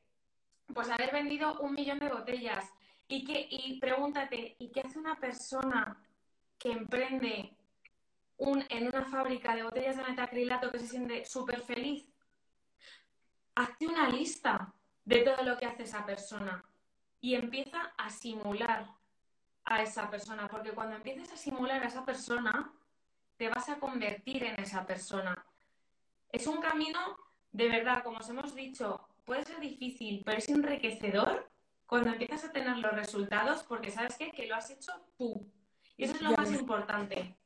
[0.73, 2.65] pues haber vendido un millón de botellas.
[3.07, 6.03] Y, que, y pregúntate, ¿y qué hace una persona
[6.57, 7.55] que emprende
[8.39, 12.07] en una fábrica de botellas de metacrilato que se siente súper feliz,
[13.53, 14.73] hazte una lista
[15.05, 16.63] de todo lo que hace esa persona
[17.21, 18.87] y empieza a simular
[19.69, 22.73] a esa persona, porque cuando empieces a simular a esa persona,
[23.37, 25.45] te vas a convertir en esa persona.
[26.31, 26.99] Es un camino,
[27.51, 31.47] de verdad, como os hemos dicho, puede ser difícil, pero es enriquecedor
[31.85, 34.31] cuando empiezas a tener los resultados, porque sabes qué?
[34.31, 35.47] que lo has hecho tú.
[35.97, 37.37] Y eso es lo más importante.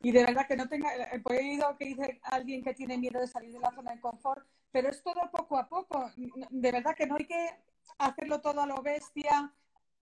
[0.00, 2.98] Y de verdad que no tenga, he eh, pues oído que dice alguien que tiene
[2.98, 6.10] miedo de salir de la zona de confort, pero es todo poco a poco.
[6.16, 7.50] De verdad que no hay que
[7.98, 9.52] hacerlo todo a lo bestia,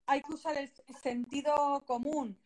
[0.07, 2.39] hay que usar el sentido común.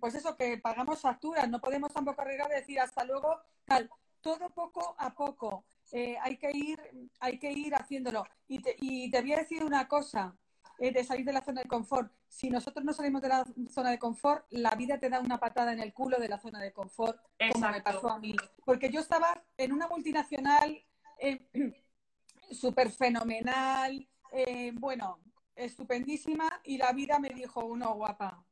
[0.00, 3.90] Pues eso, que pagamos facturas, no podemos tampoco arriesgar de decir hasta luego, tal.
[4.20, 5.64] Todo poco a poco.
[5.92, 6.80] Eh, hay, que ir,
[7.20, 8.24] hay que ir haciéndolo.
[8.48, 10.34] Y te, y te voy a decir una cosa,
[10.78, 12.10] eh, de salir de la zona de confort.
[12.28, 15.72] Si nosotros no salimos de la zona de confort, la vida te da una patada
[15.72, 17.16] en el culo de la zona de confort,
[17.52, 18.34] como me pasó a mí.
[18.64, 20.82] Porque yo estaba en una multinacional
[21.20, 21.46] eh,
[22.50, 25.20] súper fenomenal, eh, bueno,
[25.56, 28.44] estupendísima, y la vida me dijo, uno guapa,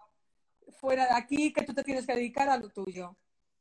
[0.79, 3.17] fuera de aquí, que tú te tienes que dedicar a lo tuyo.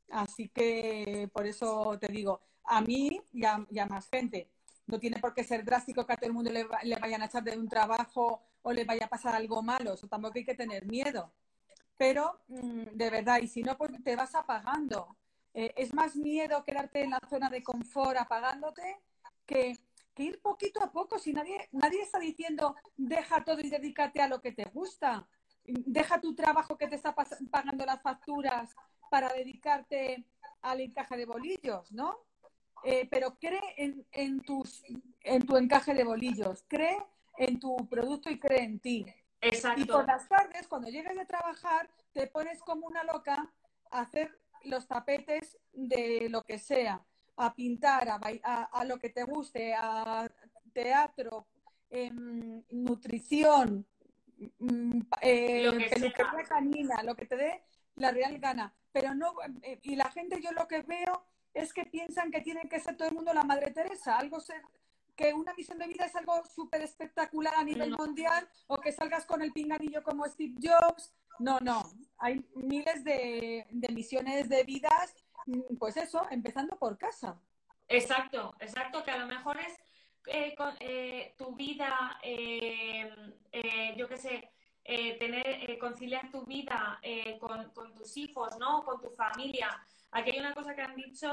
[0.10, 4.50] Así que por eso te digo, a mí y a, más gente.
[4.88, 7.26] No tiene por qué ser drástico que a todo el mundo le, le vayan a
[7.26, 10.56] echar de un trabajo o le vaya a pasar algo malo, eso tampoco hay que
[10.56, 11.32] tener miedo.
[11.98, 15.16] Pero, mm, de verdad, y si no, pues te vas apagando.
[15.54, 19.00] Eh, es más miedo quedarte en la zona de confort apagándote
[19.46, 19.78] que,
[20.18, 21.20] ir poquito a poco.
[21.20, 25.28] Si nadie, nadie está diciendo deja todo y dedícate a lo que te gusta.
[25.66, 27.16] Deja tu trabajo que te está
[27.50, 28.76] pagando las facturas
[29.10, 30.26] para dedicarte
[30.62, 32.20] al encaje de bolillos, ¿no?
[32.84, 34.84] Eh, pero cree en, en, tus,
[35.22, 36.66] en tu encaje de bolillos.
[36.68, 36.98] Cree
[37.38, 39.06] en tu producto y cree en ti.
[39.40, 39.82] Exacto.
[39.82, 43.52] Y por las tardes, cuando llegues de trabajar, te pones como una loca
[43.92, 47.04] a hacer los tapetes de lo que sea,
[47.46, 50.30] a pintar, a, a, lo que te guste, a
[50.74, 51.48] teatro,
[51.90, 53.86] em, nutrición,
[54.60, 57.64] mm, eh, lo que canina, lo que te dé
[57.96, 58.74] la real gana.
[58.92, 62.68] Pero no, eh, y la gente yo lo que veo es que piensan que tiene
[62.70, 64.62] que ser todo el mundo la Madre Teresa, algo ser,
[65.16, 69.26] que una misión de vida es algo súper espectacular a nivel mundial o que salgas
[69.26, 71.14] con el pinganillo como Steve Jobs.
[71.40, 71.84] No, no.
[72.18, 75.14] Hay miles de, misiones de vidas,
[75.80, 77.40] pues eso, empezando por casa.
[77.88, 79.78] Exacto, exacto, que a lo mejor es
[80.28, 83.10] eh, eh, tu vida, eh,
[83.98, 84.52] yo qué sé,
[84.84, 87.00] tener, conciliar tu vida
[87.40, 88.84] con, con, tus hijos, ¿no?
[88.84, 89.70] Con tu familia.
[90.12, 91.32] Aquí hay una cosa que han dicho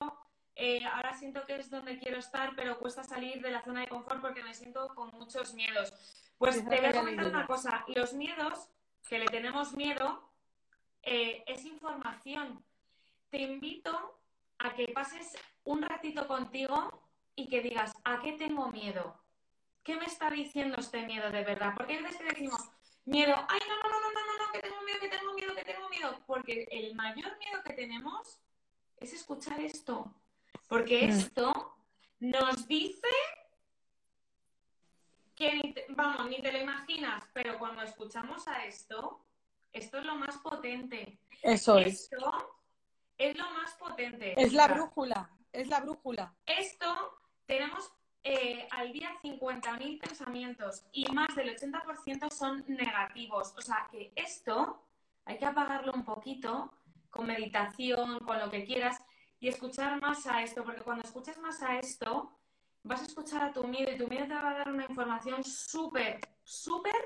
[0.93, 4.21] ahora siento que es donde quiero estar, pero cuesta salir de la zona de confort
[4.21, 5.93] porque me siento con muchos miedos.
[6.37, 8.69] Pues te voy a comentar una cosa, los miedos,
[9.09, 10.31] que le tenemos miedo,
[11.03, 12.65] es información.
[13.31, 14.21] Te invito
[14.59, 19.21] a que pases un ratito contigo y que digas, ¿a qué tengo miedo?
[19.83, 21.75] ¿Qué me está diciendo este miedo de verdad?
[21.77, 22.61] Porque hay veces que decimos,
[23.05, 25.65] miedo, ay, no, no, no, no, no, no, que tengo miedo, que tengo miedo, que
[25.65, 26.23] tengo miedo.
[26.27, 28.41] Porque el mayor miedo que tenemos
[28.97, 30.13] es escuchar esto.
[30.69, 31.11] Porque mm.
[31.11, 31.77] esto
[32.21, 33.09] nos dice
[35.35, 39.25] que, vamos, ni te lo imaginas, pero cuando escuchamos a esto,
[39.73, 41.21] esto es lo más potente.
[41.43, 42.11] Eso es.
[42.11, 42.58] Esto
[43.19, 44.41] es lo más potente.
[44.41, 46.35] Es la brújula, es la brújula.
[46.47, 53.55] Esto tenemos eh, al día 50.000 pensamientos y más del 80% son negativos.
[53.57, 54.83] O sea que esto
[55.25, 56.73] hay que apagarlo un poquito
[57.11, 59.03] con meditación, con lo que quieras
[59.41, 62.33] y escuchar más a esto, porque cuando escuches más a esto,
[62.83, 65.45] vas a escuchar a tu miedo y tu miedo te va a dar una información
[65.45, 66.97] súper, súper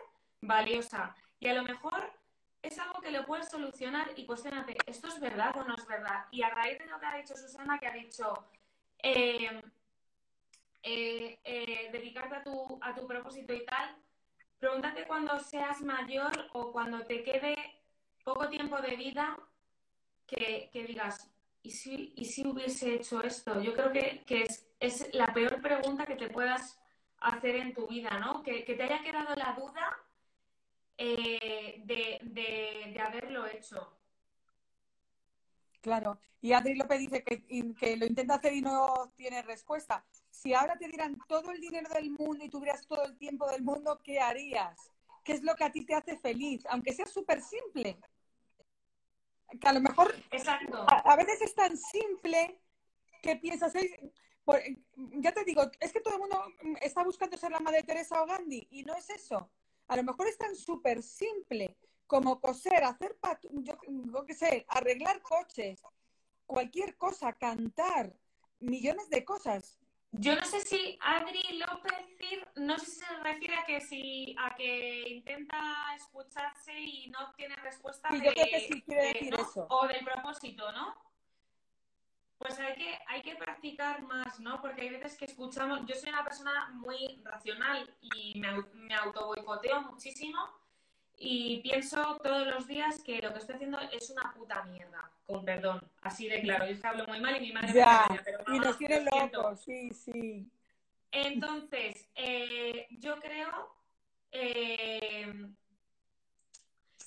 [0.40, 1.14] valiosa.
[1.40, 2.12] Y a lo mejor
[2.62, 6.26] es algo que lo puedes solucionar y cuestionate, ¿esto es verdad o no es verdad?
[6.30, 8.46] Y a raíz de lo que ha dicho Susana, que ha dicho,
[9.02, 9.60] eh,
[10.82, 13.96] eh, eh, dedicarte a tu, a tu propósito y tal,
[14.58, 17.56] pregúntate cuando seas mayor o cuando te quede
[18.24, 19.36] poco tiempo de vida
[20.26, 21.30] que, digas,
[21.62, 23.60] ¿y si, ¿y si hubiese hecho esto?
[23.60, 24.46] Yo creo que,
[24.80, 26.80] es, la peor pregunta que te puedas
[27.18, 28.42] hacer en tu vida, ¿no?
[28.42, 29.98] Que, te haya quedado la duda
[30.96, 33.98] eh, de, de, haberlo hecho.
[35.80, 40.04] Claro, y Adri López dice que, que, lo intenta hacer y no tiene respuesta
[40.42, 43.62] si ahora te dieran todo el dinero del mundo y tuvieras todo el tiempo del
[43.62, 44.90] mundo, ¿qué harías?
[45.22, 46.64] ¿Qué es lo que a ti te hace feliz?
[46.68, 47.96] Aunque sea súper simple.
[49.60, 50.84] Que a lo mejor Exacto.
[50.88, 52.58] A, veces es tan simple
[53.22, 56.44] que piensas, ya te digo, es que todo el mundo
[56.80, 59.48] está buscando ser la madre Teresa o Gandhi y no es eso.
[59.88, 63.16] A lo mejor es tan súper simple como coser, hacer,
[63.52, 65.82] yo, yo qué sé, arreglar coches,
[66.46, 68.14] cualquier cosa, cantar,
[68.60, 69.78] millones de cosas.
[70.12, 72.02] Yo no sé si Adri López
[72.56, 77.56] no sé si se refiere a que si a que intenta escucharse y no obtiene
[77.56, 79.66] respuesta sí, yo creo que sí quiere decir eso.
[79.68, 80.94] o del propósito, ¿no?
[82.42, 84.60] Pues hay que, hay que practicar más, ¿no?
[84.60, 89.28] Porque hay veces que escuchamos, yo soy una persona muy racional y me, me auto
[89.28, 90.38] boicoteo muchísimo
[91.16, 95.44] y pienso todos los días que lo que estoy haciendo es una puta mierda, con
[95.44, 96.66] perdón, así de claro.
[96.68, 99.90] Yo hablo muy mal y mi madre ya, me pero y nos tiene locos, sí,
[99.90, 100.50] sí.
[101.12, 103.72] Entonces, eh, yo creo
[104.32, 105.32] eh,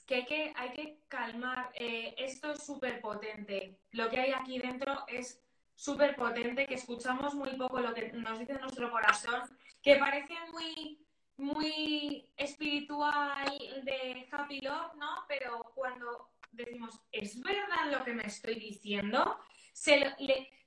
[0.06, 1.72] que, hay que hay que calmar.
[1.76, 3.80] Eh, esto es súper potente.
[3.91, 5.41] Lo que hay aquí dentro es
[5.76, 9.41] súper potente, que escuchamos muy poco lo que nos dice nuestro corazón,
[9.82, 11.06] que parece muy
[11.38, 15.26] muy espiritual de happy love, ¿no?
[15.28, 19.39] Pero cuando decimos, ¿es verdad lo que me estoy diciendo?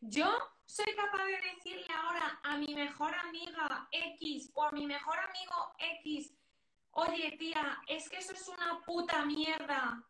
[0.01, 5.18] yo soy capaz de decirle ahora a mi mejor amiga X o a mi mejor
[5.18, 6.34] amigo X,
[6.99, 10.03] oye tía, es que eso es una puta mierda.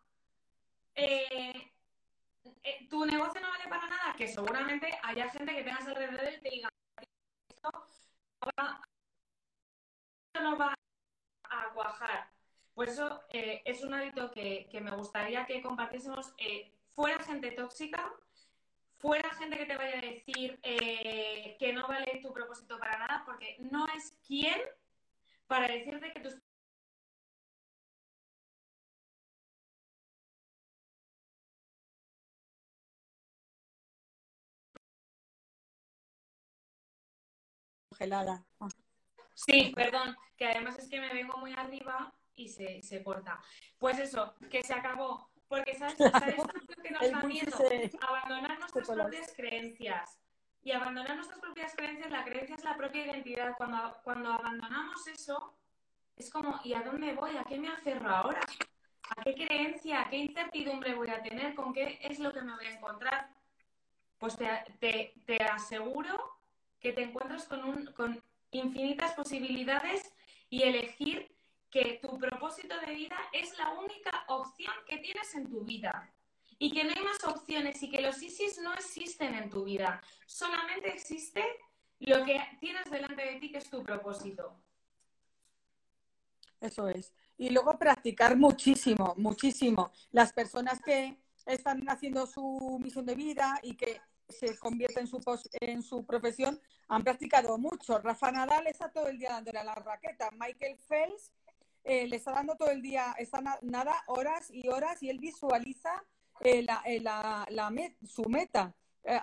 [0.95, 1.71] Eh,
[2.63, 6.41] eh, tu negocio no vale para nada, que seguramente haya gente que tengas alrededor y
[6.41, 6.69] te diga,
[7.49, 7.71] esto
[10.41, 10.75] no va
[11.45, 12.31] a cuajar.
[12.75, 16.35] Por eso eh, es un hábito que, me gustaría que compartiésemos.
[16.95, 18.13] Fuera gente tóxica,
[18.97, 23.57] fuera gente que te vaya a decir que no vale tu propósito para nada, porque
[23.59, 24.61] no es quien
[25.47, 26.37] para decirte que tus
[37.99, 38.45] congelada.
[39.35, 43.41] Sí, perdón, que además es que me vengo muy arriba y se, se corta.
[43.79, 45.29] Pues eso, que se acabó.
[45.49, 46.37] Porque ¿sabes, ¿sabes
[46.77, 47.57] lo que nos da miedo?
[48.01, 50.21] Abandonar nuestras propias creencias.
[50.63, 53.55] Y abandonar nuestras propias creencias, la creencia es la propia identidad.
[53.57, 55.57] Cuando, cuando abandonamos eso,
[56.17, 57.37] es como, ¿y a dónde voy?
[57.37, 58.41] ¿A qué me aferro ahora?
[59.17, 60.03] ¿A qué creencia?
[60.03, 61.55] ¿A qué incertidumbre voy a tener?
[61.55, 63.31] ¿Con qué es lo que me voy a encontrar?
[64.19, 64.49] Pues te,
[64.81, 66.38] te, te aseguro
[66.81, 70.13] que te encuentras con, un, con infinitas posibilidades
[70.49, 71.35] y elegir
[71.71, 76.13] que tu propósito de vida es la única opción que tienes en tu vida
[76.59, 80.03] y que no hay más opciones y que los ISIS no existen en tu vida.
[80.27, 81.45] Solamente existe
[82.01, 84.57] lo que tienes delante de ti, que es tu propósito.
[86.61, 87.13] Eso es.
[87.37, 89.93] Y luego practicar muchísimo, muchísimo.
[90.11, 91.17] Las personas que
[91.47, 95.21] están haciendo su misión de vida y que se convierte en su,
[95.61, 97.99] en su profesión, han practicado mucho.
[97.99, 100.31] Rafa Nadal está todo el día dándole a la raqueta.
[100.33, 101.33] Michael Phelps
[101.85, 106.05] eh, le está dando todo el día, está nada, horas y horas, y él visualiza
[106.41, 106.67] eh,
[108.07, 108.75] su meta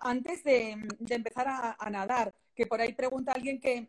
[0.02, 0.72] antes de,
[1.10, 2.34] empezar a, nadar.
[2.56, 3.88] Que por ahí pregunta alguien que,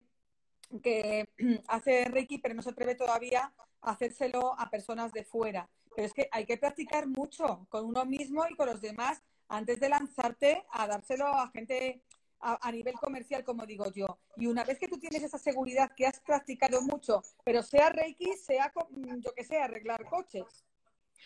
[0.83, 1.29] que
[1.69, 5.69] hace Reiki, pero no se atreve todavía a hacérselo a personas de fuera.
[5.95, 9.81] Pero es que hay que practicar mucho con uno mismo y con los demás antes
[9.81, 12.03] de lanzarte a dárselo a gente
[12.41, 14.19] a, nivel comercial, como digo yo.
[14.37, 18.35] Y una vez que tú tienes esa seguridad que has practicado mucho, pero sea Reiki,
[18.37, 18.73] sea,
[19.19, 20.65] yo que sé, arreglar coches.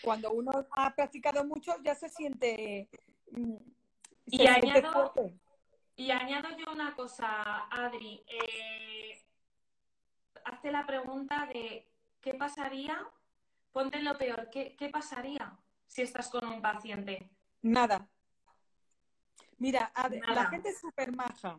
[0.03, 2.89] Cuando uno ha practicado mucho, ya se siente.
[3.33, 3.57] Mm,
[4.27, 5.12] y, añado,
[5.97, 8.25] y añado yo una cosa, Adri.
[8.27, 9.21] Eh,
[10.45, 11.87] hazte la pregunta de
[12.21, 13.07] qué pasaría,
[13.73, 17.29] ponte lo peor, ¿qué, qué pasaría si estás con un paciente?
[17.62, 18.08] Nada.
[19.58, 19.92] Mira,
[20.28, 21.58] la gente es súper maja.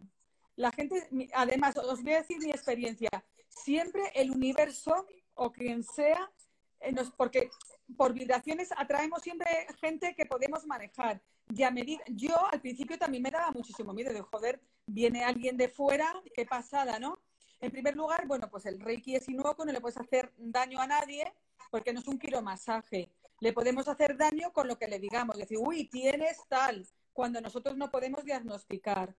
[0.56, 3.10] La gente, además, os voy a decir mi experiencia.
[3.48, 6.32] Siempre el universo o quien sea,
[6.80, 7.50] eh, nos, porque
[7.96, 11.22] por vibraciones atraemos siempre gente que podemos manejar.
[11.48, 15.70] Ya medida, yo al principio también me daba muchísimo miedo de joder, viene alguien de
[15.70, 17.20] fuera, qué pasada, ¿no?
[17.60, 20.88] En primer lugar, bueno, pues el Reiki es inocuo, no le puedes hacer daño a
[20.88, 21.32] nadie
[21.70, 23.12] porque no es un quiromasaje.
[23.42, 27.76] Le podemos hacer daño con lo que le digamos, decir, uy, tienes tal, cuando nosotros
[27.76, 29.14] no podemos diagnosticar.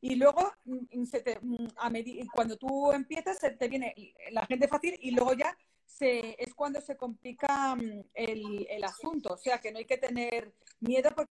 [0.00, 1.00] Y luego, mm,
[1.42, 1.90] mm, a
[2.34, 3.94] cuando tú empiezas, se te viene
[4.32, 9.34] la gente fácil y luego ya se, es cuando se complica mm, el, el asunto.
[9.34, 11.35] O sea, que no hay que tener miedo porque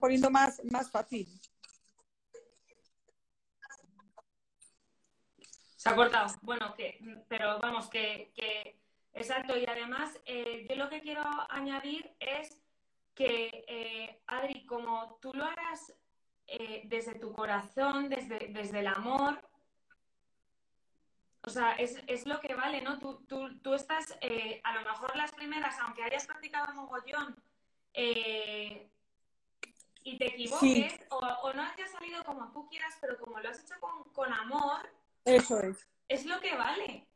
[0.00, 1.28] poniendo más, más fácil.
[5.76, 6.26] Se ha cortado.
[6.42, 6.98] Bueno, que,
[7.28, 8.34] pero vamos, que,
[9.14, 9.56] exacto.
[9.56, 12.60] Y además, eh, yo lo que quiero añadir es
[13.14, 15.94] que, eh, Adri, como tú lo harás
[16.46, 19.40] eh, desde tu corazón, desde, desde el amor,
[21.42, 22.98] o sea, es, lo que vale, ¿no?
[22.98, 24.18] Tú, tú, tú estás,
[24.62, 27.42] a lo mejor las primeras, aunque hayas practicado mogollón,
[30.02, 33.60] y te equivoques, o, o, no haya salido como tú quieras, pero como lo has
[33.60, 34.88] hecho con, con amor,
[35.24, 35.88] eso es.
[36.08, 37.06] Es lo que vale.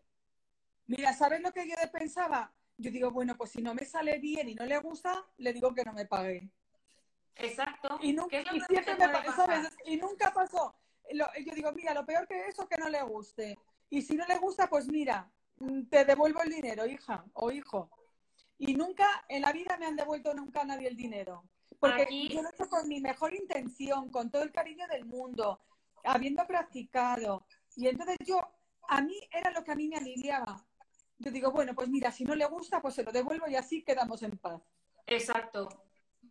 [0.86, 2.52] Mira, ¿sabes lo que yo pensaba?
[2.76, 5.74] Yo digo, bueno, pues si no me sale bien y no le gusta, le digo
[5.74, 6.50] que no me pague.
[7.36, 7.98] Exacto.
[8.02, 9.76] Y nunca, y siempre me ¿sabes?
[9.86, 10.74] Y nunca pasó.
[11.10, 13.58] yo digo, mira, lo peor que eso que no le guste.
[13.90, 17.90] Y si no le gusta, pues mira, mm, te devuelvo el dinero, hija o hijo.
[18.58, 21.44] Y nunca en la vida me han devuelto nunca a nadie el dinero.
[21.88, 25.60] Porque yo lo hecho con mi mejor intención, con todo el cariño del mundo,
[26.04, 28.40] habiendo practicado, y entonces yo,
[28.88, 30.64] a mí era lo que a mí me aliviaba.
[31.18, 33.82] Yo digo, bueno, pues mira, si no le gusta, pues se lo devuelvo y así
[33.82, 34.62] quedamos en paz.
[35.06, 35.68] Exacto,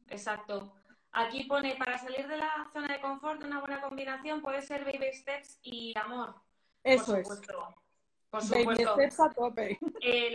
[0.08, 0.74] exacto.
[1.12, 5.14] Aquí pone, para salir de la zona de confort, una buena combinación puede ser baby
[5.14, 6.36] steps y amor.
[6.84, 7.28] Eso es.
[8.30, 8.66] Por supuesto.
[8.66, 9.80] Baby steps a tope.
[10.02, 10.34] Eh,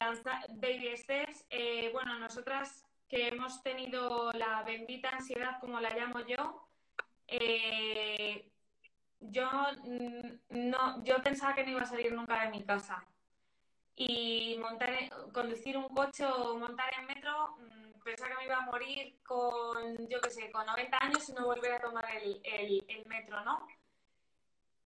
[0.51, 6.69] baby steps, eh, bueno, nosotras que hemos tenido la bendita ansiedad, como la llamo yo,
[7.27, 8.51] eh,
[9.21, 9.51] yo
[10.51, 13.05] no, yo pensaba que no iba a salir nunca de mi casa.
[13.97, 14.93] Y montar,
[15.33, 20.09] conducir un coche o montar en metro, mm, pensaba que me iba a morir con,
[20.09, 23.67] yo qué sé, con 90 años y no volver a tomar el, el, metro, ¿no?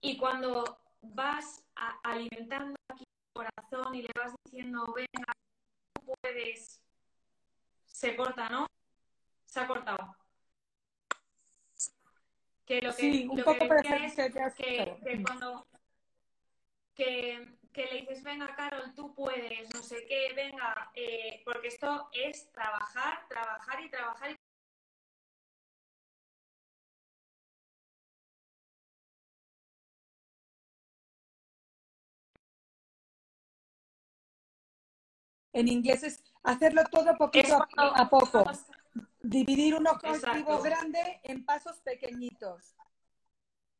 [0.00, 1.64] Y cuando vas
[2.02, 5.32] alimentando aquí el corazón y le vas diciendo, venga,
[5.94, 6.81] tú puedes,
[7.92, 8.66] se corta, ¿no?
[9.46, 10.16] Se ha cortado
[12.66, 14.14] que lo que, sí, lo que decía es
[14.54, 15.66] que, que, cuando
[16.94, 22.08] que, que, le dices, venga, Carol, tú puedes, no sé qué, venga, eh, porque esto
[22.12, 24.36] es trabajar, trabajar y trabajar.
[35.54, 38.44] En inglés es hacerlo todo poquito a poco.
[39.20, 42.74] Dividir un objetivo grande en pasos pequeñitos.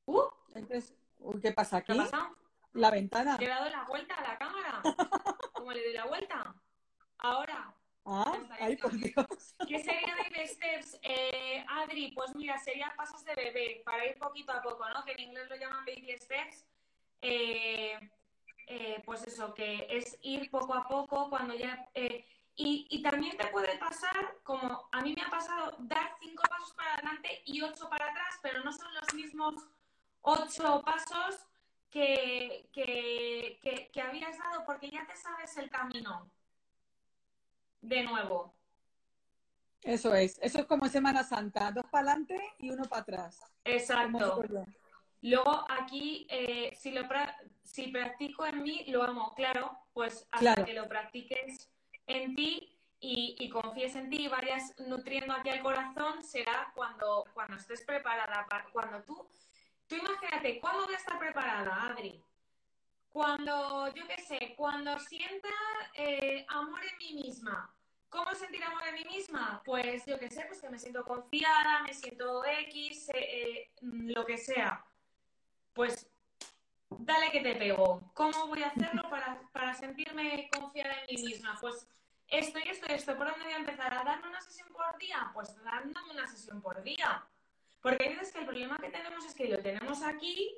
[0.06, 0.22] Uh,
[0.54, 0.94] Entonces,
[1.40, 1.92] ¿qué pasa aquí?
[1.92, 2.30] ¿Qué pasa?
[2.74, 3.36] La ventana.
[3.38, 4.82] Le he dado la vuelta a la cámara.
[5.52, 6.54] ¿Cómo le doy la vuelta?
[7.18, 7.74] Ahora.
[8.04, 9.54] Ah, ay, por Dios.
[9.68, 12.10] ¿Qué sería Baby Steps, eh, Adri?
[12.12, 15.04] Pues mira, sería pasos de bebé, para ir poquito a poco, ¿no?
[15.04, 16.66] Que en inglés lo llaman Baby Steps.
[17.20, 17.96] Eh,
[18.66, 21.88] eh, pues eso, que es ir poco a poco cuando ya...
[22.54, 26.94] Y, también te puede pasar, como a mí me ha pasado, dar cinco pasos para
[26.94, 29.54] adelante y ocho para atrás, pero no son los mismos
[30.20, 31.40] ocho pasos
[31.90, 36.30] que, que, habías dado porque ya te sabes el camino.
[37.80, 38.54] de nuevo.
[39.82, 43.40] Eso es, eso es como Semana Santa, dos para adelante y uno para atrás.
[43.64, 44.42] Exacto.
[45.22, 47.02] Luego aquí, eh, si, lo
[47.62, 51.71] si practico en mí, lo amo, claro, pues hasta que lo practiques
[52.16, 52.68] en ti
[53.00, 58.46] y, confíes en ti y vayas nutriendo aquí al corazón, será cuando, cuando estés preparada,
[58.48, 59.26] para, cuando tú,
[59.88, 62.22] tú imagínate, ¿cuándo voy a estar preparada, Adri?
[63.10, 65.48] Cuando, yo qué sé, cuando sienta
[65.94, 67.74] eh, amor en mí misma.
[68.08, 69.62] ¿Cómo sentir amor en mí misma?
[69.64, 74.24] Pues yo qué sé, pues que me siento confiada, me siento X, eh, eh, lo
[74.24, 74.84] que sea
[75.72, 76.06] pues
[76.90, 78.00] dale que te pego.
[78.14, 79.02] ¿Cómo voy a hacerlo
[79.52, 81.56] para, sentirme confiada en mí misma?
[81.60, 81.86] Pues
[82.32, 83.16] esto y esto y esto.
[83.16, 83.94] ¿Por dónde voy a empezar?
[83.94, 85.30] ¿A darme una sesión por día?
[85.34, 87.24] Pues dándome una sesión por día.
[87.80, 90.56] Porque hay veces que el problema que tenemos es que lo tenemos aquí,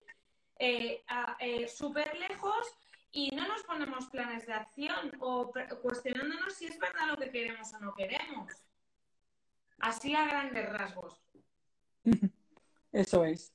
[0.58, 1.04] eh,
[1.40, 2.78] eh, súper lejos,
[3.14, 5.52] y no nos ponemos planes de acción o
[5.82, 8.52] cuestionándonos si es verdad lo que queremos o no queremos.
[9.78, 11.20] Así a grandes rasgos.
[12.92, 13.52] Eso es.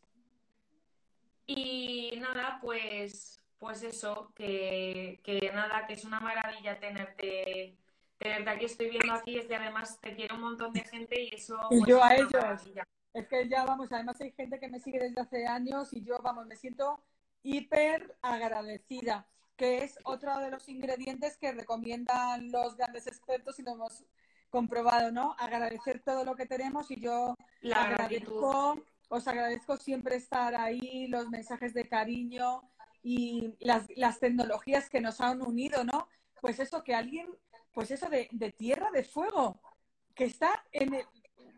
[1.45, 5.19] Y nada, pues, pues eso, que,
[5.53, 7.75] nada, que es una maravilla tenerte,
[8.19, 8.65] tenerte aquí.
[8.65, 11.57] Estoy viendo aquí, es que además te quiero un montón de gente y eso.
[11.71, 12.69] Y pues, yo a ellos.
[13.13, 16.19] Es que ya vamos, además hay gente que me sigue desde hace años y yo,
[16.19, 17.03] vamos, me siento
[17.41, 23.71] hiper agradecida, que es otro de los ingredientes que recomiendan los grandes expertos y lo
[23.71, 24.05] hemos
[24.51, 25.35] comprobado, ¿no?
[25.39, 28.77] Agradecer todo lo que tenemos y yo La agradezco
[29.09, 32.61] os agradezco siempre estar ahí, los mensajes de cariño
[33.01, 36.07] y las, las tecnologías que nos han unido, ¿no?
[36.41, 37.27] Pues eso, que alguien,
[37.73, 39.61] pues eso de, tierra de fuego,
[40.15, 41.05] que está en el,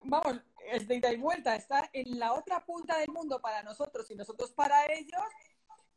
[0.03, 0.41] vamos,
[0.71, 4.15] es de ida y vuelta, está en la otra punta del mundo para nosotros y
[4.15, 5.21] nosotros para ellos,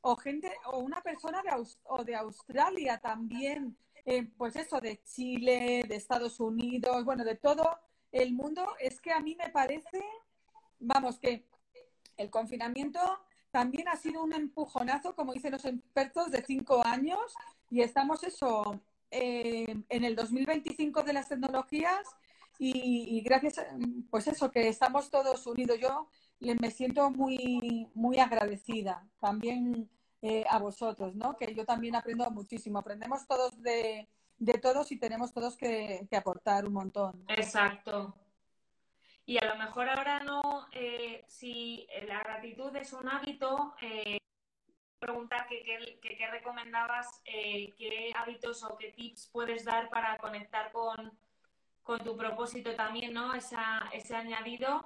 [0.01, 1.51] o gente, o una persona de,
[1.85, 7.79] o de Australia también, eh, pues eso, de Chile, de Estados Unidos, bueno, de todo
[8.13, 10.03] el mundo, es que a mí me parece
[10.85, 11.47] vamos, que
[12.17, 13.01] el confinamiento
[13.51, 17.35] también ha sido un empujonazo, como dicen los expertos, de cinco años
[17.71, 18.81] y estamos eso
[19.15, 22.07] eh, en el 2025 de las tecnologías
[22.59, 23.65] y, gracias,
[24.11, 25.79] pues eso, que estamos todos unidos.
[25.81, 26.09] Yo
[26.41, 29.91] me siento muy, muy agradecida también
[30.23, 31.37] eh, a vosotros, ¿no?
[31.37, 32.79] Que yo también aprendo muchísimo.
[32.79, 34.09] Aprendemos todos de,
[34.63, 37.25] todos y tenemos todos que aportar un montón.
[37.29, 38.15] Exacto.
[39.27, 43.75] Y a lo mejor ahora no, eh, si la gratitud es un hábito,
[45.05, 51.13] preguntar qué recomendabas, eh, qué hábitos o qué tips puedes dar para conectar con,
[52.03, 53.35] tu propósito también, ¿no?
[53.35, 54.85] Esa, ese añadido.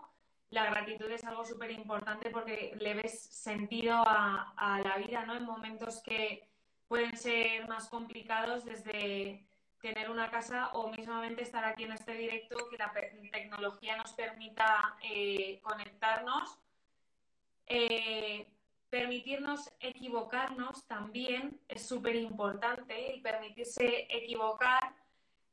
[0.51, 5.37] La gratitud es algo súper importante porque le ves sentido a, a la vida, ¿no?
[5.37, 6.49] En momentos que
[6.89, 9.47] pueden ser más complicados desde
[9.81, 12.93] tener una casa o mismamente estar aquí en este directo, que la
[13.31, 16.59] tecnología nos permita eh, conectarnos,
[17.66, 18.47] eh,
[18.91, 24.95] permitirnos equivocarnos también es súper importante y permitirse equivocar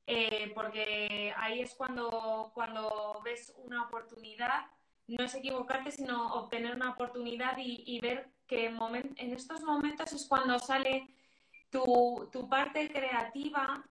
[0.08, 4.68] eh, porque ahí es cuando, cuando ves una oportunidad,
[5.08, 8.80] no es equivocarte, sino obtener una oportunidad y, ver que en,
[9.18, 11.08] en, estos momentos es cuando sale
[11.70, 13.84] tu, tu parte creativa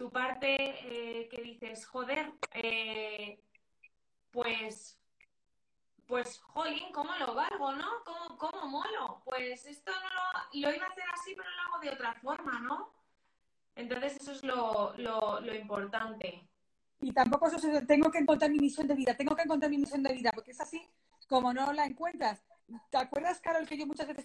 [0.00, 3.38] tu parte eh, que dices, joder, eh,
[4.30, 4.98] pues,
[6.10, 7.88] pues, jolín, ¿cómo lo valgo, no?
[8.04, 9.22] ¿Cómo, cómo molo?
[9.24, 12.92] Pues esto no lo, iba a hacer así, pero lo hago de otra forma, ¿no?
[13.74, 16.46] Entonces eso es lo, lo, importante.
[17.00, 20.02] Y tampoco eso tengo que encontrar mi misión de vida, tengo que encontrar mi misión
[20.02, 20.86] de vida, porque es así
[21.26, 22.42] como no la encuentras.
[22.90, 24.24] ¿Te acuerdas, Carol, que yo muchas veces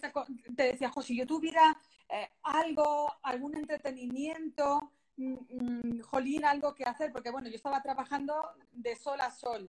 [0.56, 6.84] te decía, José, si yo tuviera eh, algo, algún entretenimiento, Mm, mm, jolín, algo que
[6.84, 8.34] hacer, porque bueno, yo estaba trabajando
[8.72, 9.68] de sol a sol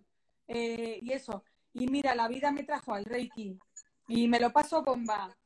[0.49, 1.45] eh, y eso.
[1.79, 3.59] Y mira, la vida me trajo al Reiki.
[4.09, 5.37] Y me lo paso bomba,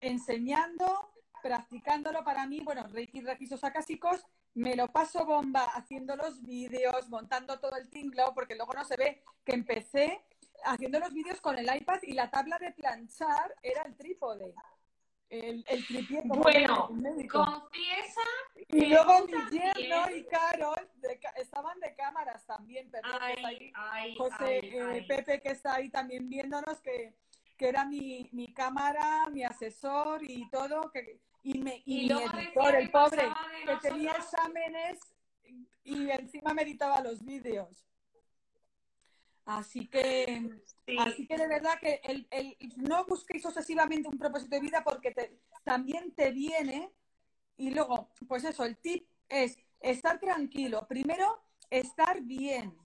[0.00, 4.22] enseñando, practicándolo para mí, bueno, Reiki, Reiki Sacásicos,
[4.52, 8.96] me lo paso bomba haciendo los vídeos, montando todo el tinglao, porque luego no se
[8.98, 10.22] ve que empecé
[10.64, 14.54] haciendo los vídeos con el iPad y la tabla de planchar era el trípode
[15.30, 16.88] el, el Bueno,
[17.30, 18.20] confiesa.
[18.68, 20.90] Y luego mi yerno y Carol
[21.36, 22.90] estaban de cámaras también,
[24.16, 27.14] José eh, Pepe que está ahí también viéndonos, que,
[27.56, 32.74] que era mi, mi, cámara, mi asesor y todo, que, y, me, y, mi editor,
[32.74, 33.28] el pobre,
[33.66, 34.98] que tenía exámenes
[35.84, 37.87] y encima me editaba los vídeos.
[39.48, 40.60] Así que,
[40.98, 45.14] así que de verdad que el, el, no busquéis obsesivamente un propósito de vida porque
[45.64, 46.92] también te viene
[47.56, 50.86] y luego, pues eso, el tip es estar tranquilo.
[50.86, 52.76] Primero, estar bien,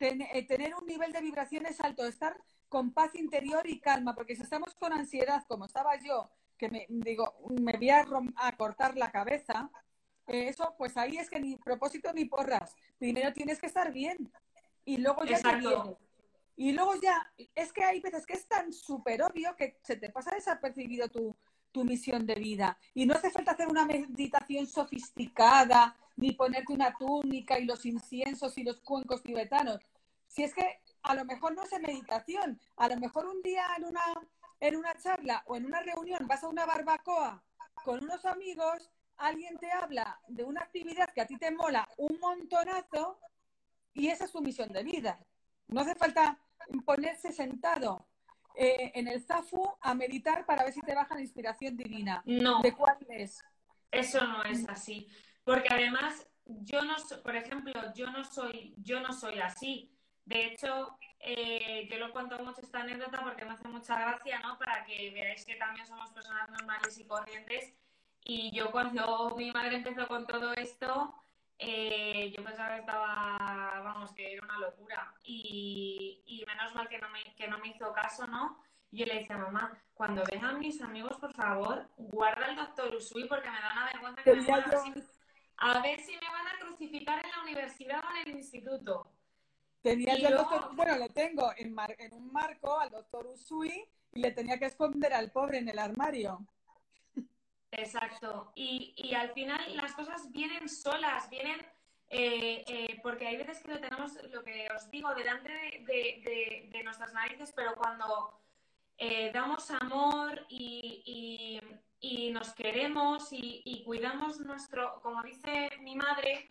[0.00, 2.36] eh, tener un nivel de vibraciones alto, estar
[2.68, 6.84] con paz interior y calma, porque si estamos con ansiedad, como estaba yo, que me
[6.88, 8.04] digo, me voy a,
[8.56, 9.70] cortar la cabeza,
[10.26, 12.74] eh, eso, pues ahí es que ni propósito ni porras.
[12.98, 14.32] Primero tienes que estar bien
[14.84, 15.96] y luego ya te viene.
[16.60, 20.10] Y luego ya, es que hay veces que es tan súper obvio que se te
[20.10, 21.36] pasa desapercibido tu,
[21.70, 22.76] tu misión de vida.
[22.94, 28.58] Y no hace falta hacer una meditación sofisticada, ni ponerte una túnica y los inciensos
[28.58, 29.78] y los cuencos tibetanos.
[30.26, 33.84] Si es que a lo mejor no es meditación, a lo mejor un día en
[33.84, 34.02] una,
[34.58, 37.40] en una charla o en una reunión vas a una barbacoa
[37.84, 42.18] con unos amigos, alguien te habla de una actividad que a ti te mola un
[42.18, 43.20] montonazo
[43.94, 45.20] y esa es tu misión de vida.
[45.68, 46.36] No hace falta
[46.84, 48.06] ponerse sentado
[48.54, 52.22] eh, en el Zafu a meditar para ver si te baja la inspiración divina.
[52.26, 52.60] No.
[52.60, 53.40] ¿De cuál es?
[53.90, 55.08] Eso no es así.
[55.44, 59.94] Porque además, yo no, por ejemplo, yo no soy, yo no soy así.
[60.24, 64.58] De hecho, eh, yo lo cuento mucho esta anécdota porque me hace mucha gracia, ¿no?
[64.58, 67.74] Para que veáis que también somos personas normales y corrientes.
[68.24, 71.14] Y yo cuando mi madre empezó con todo esto,
[71.58, 75.14] eh, yo pensaba que estaba, vamos, que era una locura.
[75.22, 78.62] Y, y menos mal que no, me, que no me hizo caso, ¿no?
[78.90, 83.50] yo le decía, mamá, cuando vengan mis amigos, por favor, guarda el doctor Usui porque
[83.50, 85.08] me da una vergüenza que me
[85.60, 89.10] a ver si me van a crucificar en la universidad o en el instituto.
[89.82, 94.30] Tenía yo doctor, bueno, lo tengo en, en un marco al doctor Usui y le
[94.32, 96.46] tenía que esconder al pobre en el armario.
[97.70, 98.52] Exacto.
[98.54, 101.64] Y, y al final las cosas vienen solas, vienen
[102.10, 106.82] eh, eh, porque hay veces que lo tenemos, lo que os digo, delante de, de,
[106.82, 108.40] nuestras narices, pero cuando
[108.96, 111.60] eh, damos amor y,
[112.00, 116.50] y, nos queremos y, cuidamos nuestro, como dice mi madre,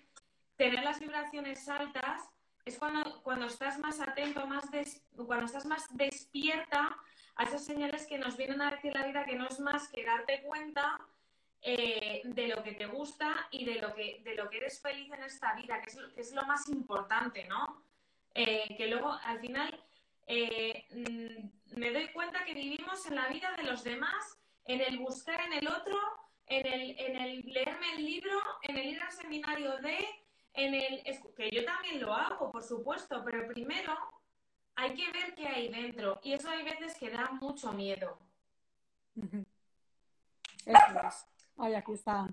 [0.58, 2.30] tener las vibraciones altas
[2.66, 4.66] es cuando, cuando estás más atento, más
[5.16, 6.96] cuando estás más despierta
[7.38, 10.04] a esas señales que nos vienen a decir la vida que no es más que
[10.04, 11.00] darte cuenta
[11.62, 15.12] eh, de lo que te gusta y de lo que, de lo que eres feliz
[15.12, 17.84] en esta vida, que es, lo más importante, ¿no?
[18.34, 19.84] Eh, que luego al final
[20.28, 25.00] eh, mm, me doy cuenta que vivimos en la vida de los demás, en el
[25.00, 25.98] buscar en el otro,
[26.48, 29.98] en el, en el leerme el libro, en el ir al seminario de,
[30.54, 31.04] en el
[31.36, 33.96] que yo también lo hago, por supuesto, pero primero
[34.78, 38.18] hay que ver qué hay dentro y eso hay veces que da mucho miedo.
[40.66, 41.26] Eso es.
[41.58, 42.28] Ay, aquí está.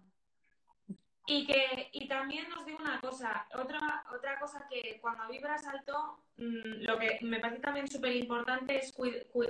[1.27, 6.23] Y que y también os digo una cosa, otra otra cosa que cuando vibras alto,
[6.37, 8.95] mm, lo que me parece también súper importante es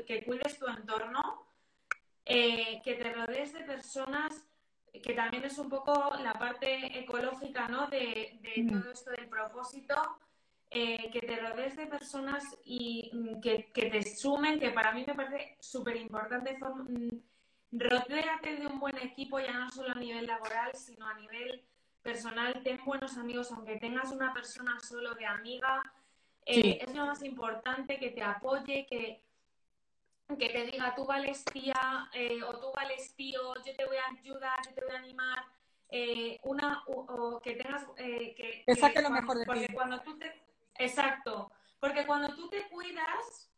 [0.07, 1.49] que cuides tu entorno,
[2.25, 4.47] eh, que te rodees de personas
[5.03, 7.89] que también es un poco la parte ecológica, ¿no?
[7.89, 8.81] De, mm.
[8.81, 9.95] todo esto del propósito,
[10.71, 15.15] eh, que te rodees de personas y mm, que, te sumen, que para mí me
[15.15, 16.59] parece súper importante.
[16.59, 17.19] Mm,
[17.73, 21.65] rodéate de un buen equipo, ya no solo a nivel laboral, sino a nivel
[22.03, 22.63] personal.
[22.63, 25.83] Ten buenos amigos, aunque tengas una persona solo de amiga.
[26.47, 29.25] Eh, es lo más importante, que te apoye, que,
[30.39, 34.19] que te diga tú vales tía eh, o tú vales tío, yo te voy a
[34.19, 35.45] ayudar, yo te voy a animar,
[35.97, 40.44] eh, una o, que tengas eh, que, saque lo mejor de porque cuando tú te
[40.79, 41.51] exacto,
[41.81, 43.51] porque cuando tú te cuidas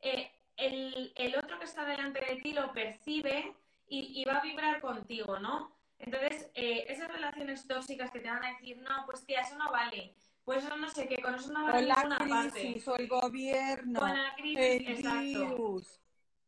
[0.00, 3.54] el, el, otro que está delante de ti lo percibe
[3.88, 5.76] y, y va a vibrar contigo, ¿no?
[5.98, 10.14] Entonces, esas relaciones tóxicas que te van a decir, no, pues tía, eso no vale,
[10.44, 12.82] pues eso no sé qué, con eso no va a ninguna parte.
[12.86, 16.00] O el gobierno, con la crisis, el virus,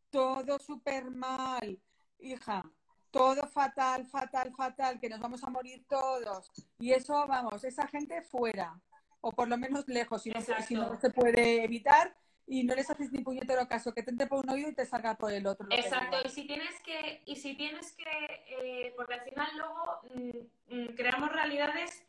[0.08, 1.78] todo súper mal,
[2.20, 2.64] hija,
[3.10, 6.50] todo fatal, fatal, fatal, que nos vamos a morir todos.
[6.78, 8.80] Y eso, vamos, esa gente fuera,
[9.20, 12.14] o por lo menos lejos, si no, si no se puede evitar,
[12.50, 14.84] y no les haces ni puñetero caso, que te entre por un oído y te
[14.84, 15.68] salga por el otro.
[15.70, 18.02] Exacto, y si tienes que, y si tienes que,
[18.48, 22.04] eh, porque al final luego mm, mm, creamos realidades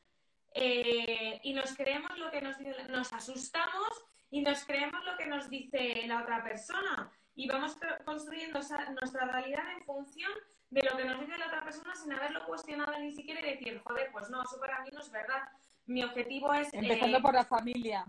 [0.56, 5.28] eh, y nos creemos lo que nos dice, nos asustamos y nos creemos lo que
[5.28, 8.60] nos dice la otra persona y vamos construyendo
[9.00, 10.32] nuestra realidad en función
[10.72, 13.80] de lo que nos dice la otra persona sin haberlo cuestionado ni siquiera y decir,
[13.84, 15.44] joder, pues no, eso para mí no es verdad.
[15.92, 16.74] Mi objetivo es...
[16.74, 18.06] Empezando eh, por la familia.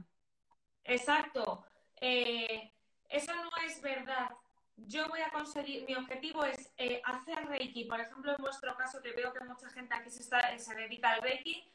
[0.84, 1.64] Exacto.
[2.00, 2.72] Eh,
[3.08, 4.30] eso no es verdad.
[4.76, 6.72] Yo voy a conseguir, mi objetivo es
[7.04, 7.84] hacer Reiki.
[7.84, 11.10] Por ejemplo, en vuestro caso, que veo que mucha gente aquí se, está, se dedica
[11.10, 11.72] al Reiki,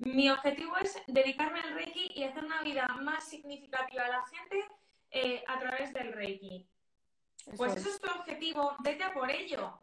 [0.00, 4.66] mi objetivo es dedicarme al Reiki y hacer una vida más significativa a la gente
[5.10, 6.66] eh, a través del Reiki.
[7.56, 9.78] pues eso es tu objetivo, vete a por ello.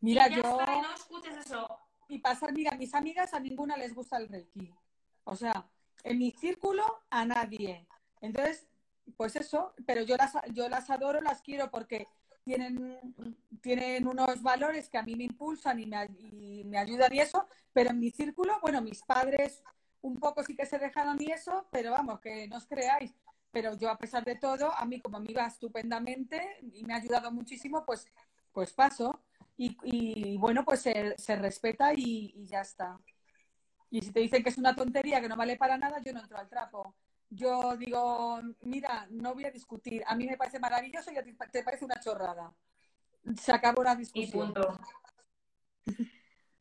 [0.00, 0.42] Mira, y yo.
[0.42, 1.78] no escuches eso.
[2.12, 4.70] Y pasar, mira, mis amigas a ninguna les gusta el Reiki.
[5.24, 5.66] O sea,
[6.04, 7.88] en mi círculo a nadie.
[8.20, 8.66] Entonces,
[9.16, 12.06] pues eso, pero yo las, yo las adoro, las quiero porque
[12.44, 13.00] tienen,
[13.62, 17.48] tienen unos valores que a mí me impulsan y me, y me ayudan y eso,
[17.72, 19.62] pero en mi círculo, bueno, mis padres
[20.02, 23.14] un poco sí que se dejaron y eso, pero vamos, que no os creáis.
[23.52, 27.32] Pero yo, a pesar de todo, a mí como amiga estupendamente y me ha ayudado
[27.32, 28.06] muchísimo, pues,
[28.52, 29.18] pues paso.
[29.56, 32.98] Y, y bueno, pues se, se respeta y, y, ya está.
[33.90, 36.20] Y si te dicen que es una tontería, que no vale para nada, yo no
[36.20, 36.94] entro al trapo.
[37.28, 40.02] Yo digo, mira, no voy a discutir.
[40.06, 42.52] A mí me parece maravilloso y a ti te parece una chorrada.
[43.40, 44.52] Se acabó la discusión.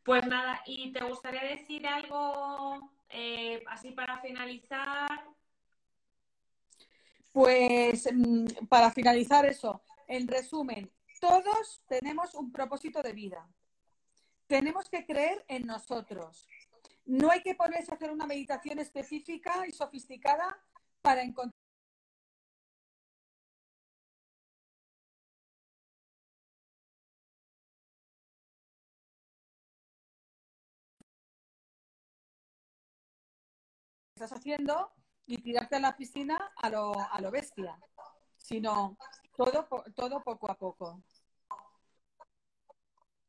[0.04, 5.10] Pues nada, ¿y te gustaría decir algo eh, así para finalizar?
[7.32, 13.48] Pues mm, para finalizar eso, en resumen, todos tenemos un propósito de vida.
[14.48, 16.50] Tenemos que creer en nosotros.
[17.06, 20.58] No hay que ponerse a hacer una meditación específica y sofisticada
[21.02, 21.62] para encontrar
[34.16, 34.92] estás haciendo
[35.26, 37.80] y tirarte a la piscina a lo, a lo bestia,
[38.42, 38.98] sino
[39.36, 41.02] todo, todo poco a poco.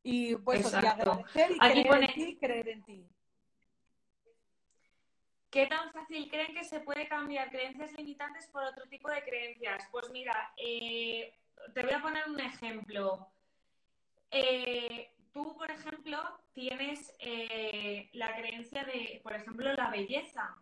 [0.03, 2.05] Y pues y agradecer y creer, pone...
[2.05, 3.07] en ti, creer en ti.
[5.49, 9.87] ¿Qué tan fácil creen que se puede cambiar creencias limitantes por otro tipo de creencias?
[9.91, 11.37] Pues mira, eh,
[11.73, 13.27] te voy a poner un ejemplo.
[14.31, 16.17] Eh, tú, por ejemplo,
[16.53, 20.57] tienes eh, la creencia de, por ejemplo, la belleza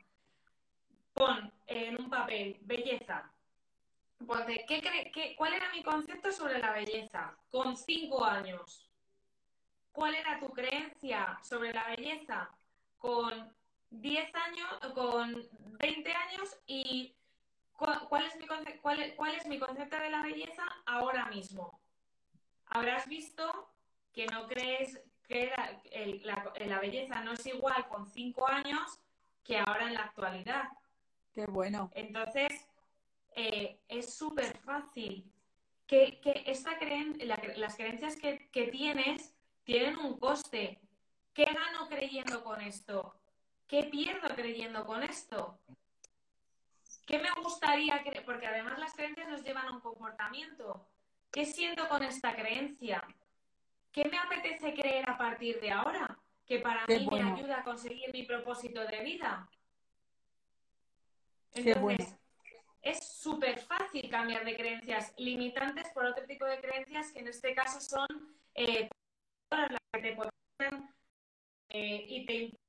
[1.14, 3.32] pon en un papel belleza.
[4.26, 4.82] Ponte, ¿qué
[5.14, 8.90] qué, ¿cuál era mi concepto sobre la belleza con cinco años?
[9.92, 12.50] ¿Cuál era tu creencia sobre la belleza
[12.98, 13.54] con
[13.90, 15.48] 10 años, con
[15.80, 17.16] 20 años y
[17.74, 21.80] cuál es, mi cuál, cuál es mi concepto de la belleza ahora mismo?
[22.68, 23.74] Habrás visto
[24.14, 25.52] que no crees que
[26.24, 29.00] la, la belleza no es igual con cinco años
[29.44, 30.70] que ahora en la actualidad.
[31.34, 31.90] Qué bueno.
[31.96, 32.68] Entonces,
[33.36, 35.32] eh, es súper fácil.
[35.88, 37.18] Que, que esta creen,
[37.58, 40.80] las creencias que, que, tienes tienen un coste.
[41.34, 43.20] ¿Qué gano creyendo con esto?
[43.68, 45.60] ¿Qué pierdo creyendo con esto?
[47.06, 48.24] ¿Qué me gustaría creer?
[48.24, 50.88] Porque además las creencias nos llevan a un comportamiento.
[51.32, 53.06] ¿Qué siento con esta creencia?
[53.92, 56.18] ¿Qué me apetece creer a partir de ahora?
[56.46, 59.50] Que para mí me ayuda a conseguir mi propósito de vida.
[61.54, 62.21] Entonces,
[62.82, 67.54] es súper fácil cambiar de creencias limitantes por otro tipo de creencias que en este
[67.54, 68.08] caso son
[68.56, 68.90] eh,
[69.52, 70.90] las que te pueden
[71.70, 72.60] eh, y te impiden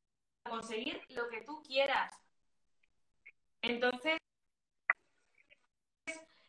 [0.44, 2.12] conseguir lo que tú quieras.
[3.62, 4.18] Entonces,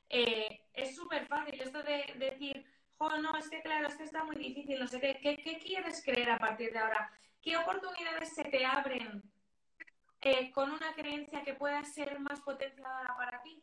[0.09, 2.65] eh, es súper fácil esto de, decir,
[2.97, 6.03] jo, no, es que claro, es que está muy difícil, no sé ¿qué, qué quieres
[6.03, 7.11] creer a partir de ahora?
[7.41, 9.23] ¿Qué oportunidades se te abren
[10.23, 13.61] eh, con una creencia que pueda ser más potenciadora para ti.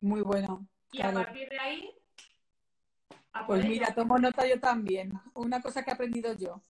[0.00, 0.66] Muy bueno.
[0.90, 1.94] Y a partir de ahí.
[3.46, 5.12] pues mira, tomo nota yo también.
[5.34, 6.60] Una cosa que he aprendido yo.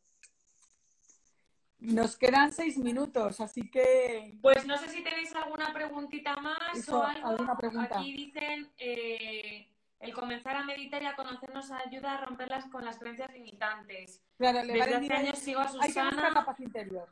[1.79, 4.39] Nos quedan seis minutos, así que.
[4.41, 7.29] Pues no sé si tenéis alguna preguntita más o algo.
[7.29, 7.99] ¿alguna pregunta?
[7.99, 8.71] Aquí dicen.
[8.79, 14.23] Eh, el comenzar a meditar y a conocernos ayuda a romperlas con las creencias limitantes.
[14.37, 16.31] Claro, Desde hace años sigo a Susana.
[16.31, 17.09] la paz interior.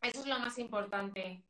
[0.00, 1.42] Eso es lo más importante.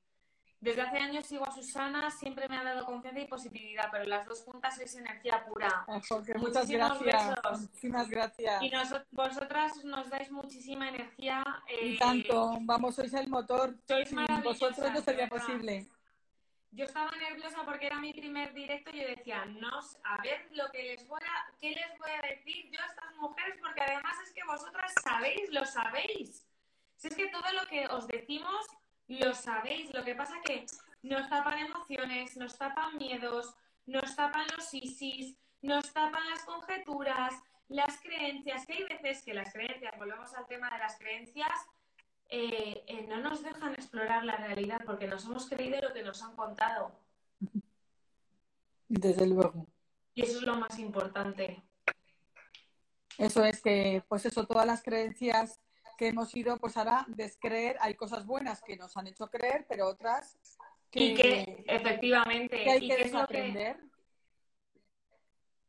[0.61, 4.27] Desde hace años sigo a Susana, siempre me ha dado confianza y positividad, pero las
[4.27, 5.87] dos juntas es energía pura.
[6.37, 7.61] muchas gracias.
[7.61, 8.62] Muchísimas gracias.
[8.62, 8.73] Y
[9.12, 11.45] vosotras nos dais muchísima energía.
[11.81, 13.77] y tanto, eh, vamos, sois el motor.
[13.87, 15.89] Sois Sin vosotros no sería posible
[16.71, 20.69] yo estaba nerviosa porque era mi primer directo y yo decía, no, a ver lo
[20.71, 24.16] que les voy a, qué les voy a decir yo a estas mujeres, porque además
[24.25, 26.47] es que vosotras sabéis, lo sabéis.
[26.97, 28.66] Si es que todo lo que os decimos,
[29.09, 29.93] lo sabéis.
[29.95, 30.66] Lo que pasa que
[31.03, 33.55] nos tapan emociones, nos tapan miedos,
[33.87, 37.35] nos tapan los isis, nos tapan las conjeturas,
[37.69, 41.66] las creencias, que hay veces que las creencias, volvemos al tema de las creencias,
[42.31, 46.22] eh, eh, no nos dejan explorar la realidad porque nos hemos creído lo que nos
[46.22, 46.93] han contado.
[48.89, 49.66] Desde luego.
[50.14, 51.62] Y eso es lo más importante.
[53.16, 55.61] Eso es que, pues eso, todas las creencias
[55.97, 59.89] que hemos ido, pues ahora descreer, hay cosas buenas que nos han hecho creer, pero
[59.89, 60.39] otras
[60.91, 63.81] que, y que efectivamente que hay que desaprender.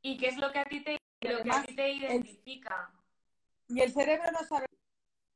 [0.02, 2.92] y qué es lo que a ti te, lo que a ti te identifica.
[3.70, 4.68] y el cerebro no sabe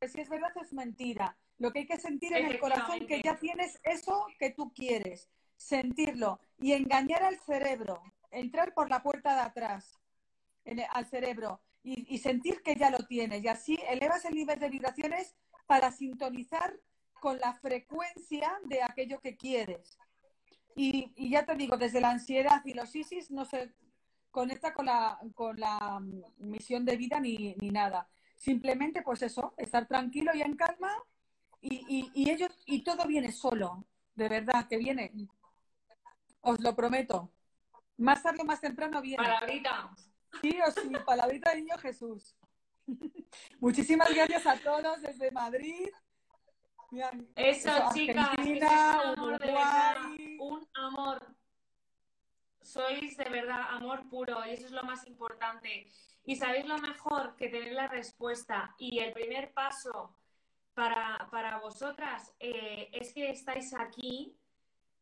[0.08, 1.38] si es verdad o es mentira.
[1.58, 5.30] Lo que hay que sentir en el corazón que ya tienes eso que tú quieres,
[5.56, 8.02] sentirlo y engañar al cerebro,
[8.32, 10.00] entrar por la puerta de atrás
[10.92, 13.44] al cerebro y, sentir que ya lo tienes.
[13.44, 15.36] Y así elevas el nivel de vibraciones
[15.68, 16.80] para sintonizar
[17.20, 19.98] con la frecuencia de aquello que quieres.
[20.76, 23.74] Y, y, ya te digo, desde la ansiedad y los ISIS no se
[24.32, 26.02] conecta con la, con la
[26.38, 28.10] misión de vida ni, ni nada.
[28.44, 30.92] Simplemente, pues eso, estar tranquilo y en calma
[31.62, 33.86] y, y, ellos, y todo viene solo,
[34.16, 35.14] de verdad, que viene.
[36.42, 37.32] Os lo prometo.
[37.96, 39.24] Más tarde o más temprano viene.
[39.24, 39.96] Palabrita.
[40.42, 42.36] Sí o sí, palabrita de niño Jesús.
[43.62, 45.88] Muchísimas gracias a todos desde Madrid.
[47.38, 49.96] eso, chicas, un amor de verdad,
[50.42, 51.34] un amor.
[52.62, 55.88] Sois de verdad amor puro y eso es lo más importante.
[56.26, 60.16] Y sabéis lo mejor que tener la respuesta y el primer paso
[60.74, 64.36] para, vosotras eh, es que estáis aquí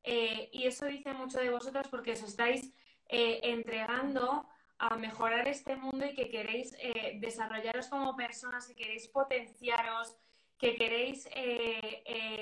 [0.04, 2.74] eh, y eso dice mucho de vosotras porque os estáis
[3.08, 4.48] eh, entregando
[4.80, 6.76] a mejorar este mundo y que queréis
[7.20, 10.18] desarrollaros como personas, que queréis potenciaros,
[10.58, 11.26] que queréis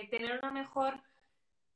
[0.09, 1.03] tener una mejor,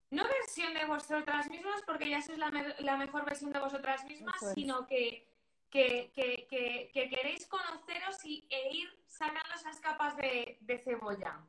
[0.10, 2.49] no versión de vosotras mismas, porque ya sois la,
[2.80, 5.28] la mejor versión de vosotras mismas, sino que
[5.74, 11.39] que, queréis conoceros y, e ir sacando esas capas de, cebolla.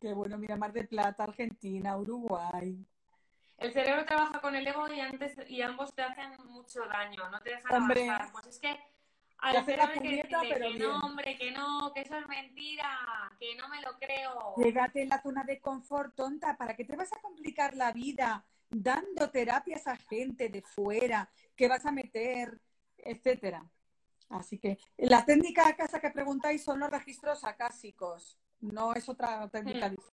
[0.00, 2.86] Qué bueno, mira, Mar de Plata, Argentina, Uruguay.
[3.58, 7.40] El cerebro trabaja con el ego y antes y ambos te hacen mucho daño, no
[7.42, 8.32] te dejan avanzar.
[8.32, 8.80] Pues es que
[9.38, 12.98] al cerebro que que no, hombre, que no, que eso es mentira,
[13.38, 14.54] que no me lo creo.
[14.56, 18.46] Llegate en la zona de confort, tonta, ¿para qué te vas a complicar la vida?
[18.70, 21.28] dando terapias a gente de fuera,
[21.60, 22.58] que vas a meter,
[22.96, 23.70] etcétera.
[24.30, 29.46] Así que la técnica a casa que preguntáis son los registros acásicos, no es otra
[29.50, 29.90] técnica hmm.
[29.90, 30.19] diferente.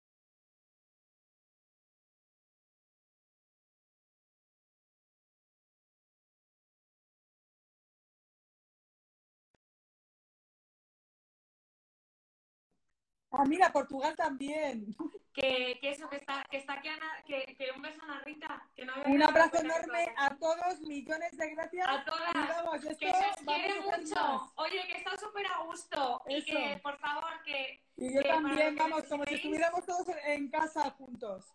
[13.32, 14.94] Ah, mira, Portugal también.
[15.32, 18.20] Que, que eso, que está, que está aquí, Ana, que, que un beso a Ana
[18.24, 18.68] Rita.
[18.74, 21.86] Que no un abrazo enorme a todos, millones de gracias.
[21.88, 22.84] A todas.
[22.84, 24.52] que se os quiere mucho.
[24.56, 26.22] Oye, que está súper a gusto.
[26.26, 27.80] Y que, por favor, que...
[27.96, 31.46] Y yo también, vamos, como si estuviéramos todos en casa juntos.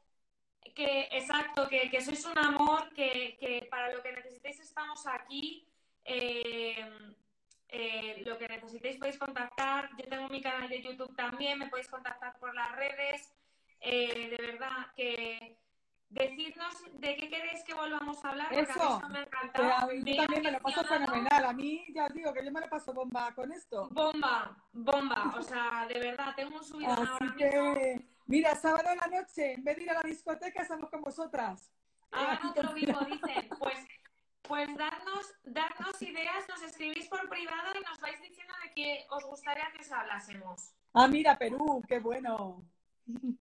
[0.74, 5.68] Que, exacto, que, que sois un amor, que, que para lo que necesitéis estamos aquí.
[6.06, 7.14] Eh,
[7.70, 9.90] eh, lo que necesitéis podéis contactar.
[9.98, 13.34] Yo tengo mi canal de YouTube también, me podéis contactar por las redes.
[13.82, 15.58] Eh, de verdad que
[16.10, 18.54] decidnos de qué queréis que volvamos a hablar.
[18.54, 19.92] Eso, me ha encantado.
[19.92, 21.46] yo también me lo paso fenomenal.
[21.46, 23.90] A mí ya os digo que yo me lo paso bomba con esto.
[23.92, 25.36] Bomba, bomba.
[25.38, 29.64] O sea, de verdad, tengo un subido ahora que, Mira, sábado en la noche, en
[29.64, 31.72] vez de ir a la discoteca, estamos con vosotras.
[32.12, 33.50] Hagan otro vivo, dicen.
[33.60, 33.78] Pues
[34.48, 39.24] pues darnos, darnos ideas, nos escribís por privado y nos vais diciendo de que os
[39.26, 40.74] gustaría que os hablásemos.
[40.94, 42.64] Ah, mira, Perú, qué bueno.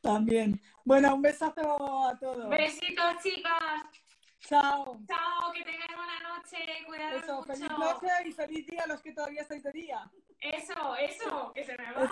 [0.00, 0.60] También.
[0.84, 2.48] Bueno, un besazo a todos.
[2.48, 4.05] Besitos, chicas.
[4.48, 4.96] Chao.
[5.08, 6.56] Chao, que tengáis buena noche.
[6.86, 7.52] Cuidados Eso, mucho.
[7.52, 10.10] feliz noche y feliz día a los que todavía estáis de día.
[10.40, 12.08] Eso, eso, que se me va.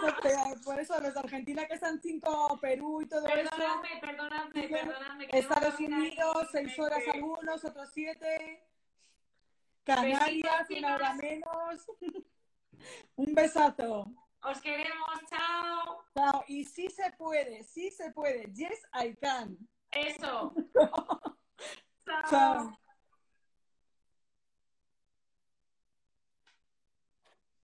[0.64, 4.00] por eso, los de Argentina que están cinco, Perú y todo perdonadme, eso.
[4.00, 8.66] Perdonadme, perdonadme, Estados Unidos, seis horas algunos, otros siete.
[9.84, 11.86] Canarias, una hora menos.
[13.16, 14.10] Un besazo.
[14.42, 16.04] Os queremos, chao.
[16.14, 16.44] Chao.
[16.48, 18.50] Y sí se puede, sí se puede.
[18.54, 19.56] Yes, I can.
[19.92, 20.52] Eso.
[22.24, 22.78] chao.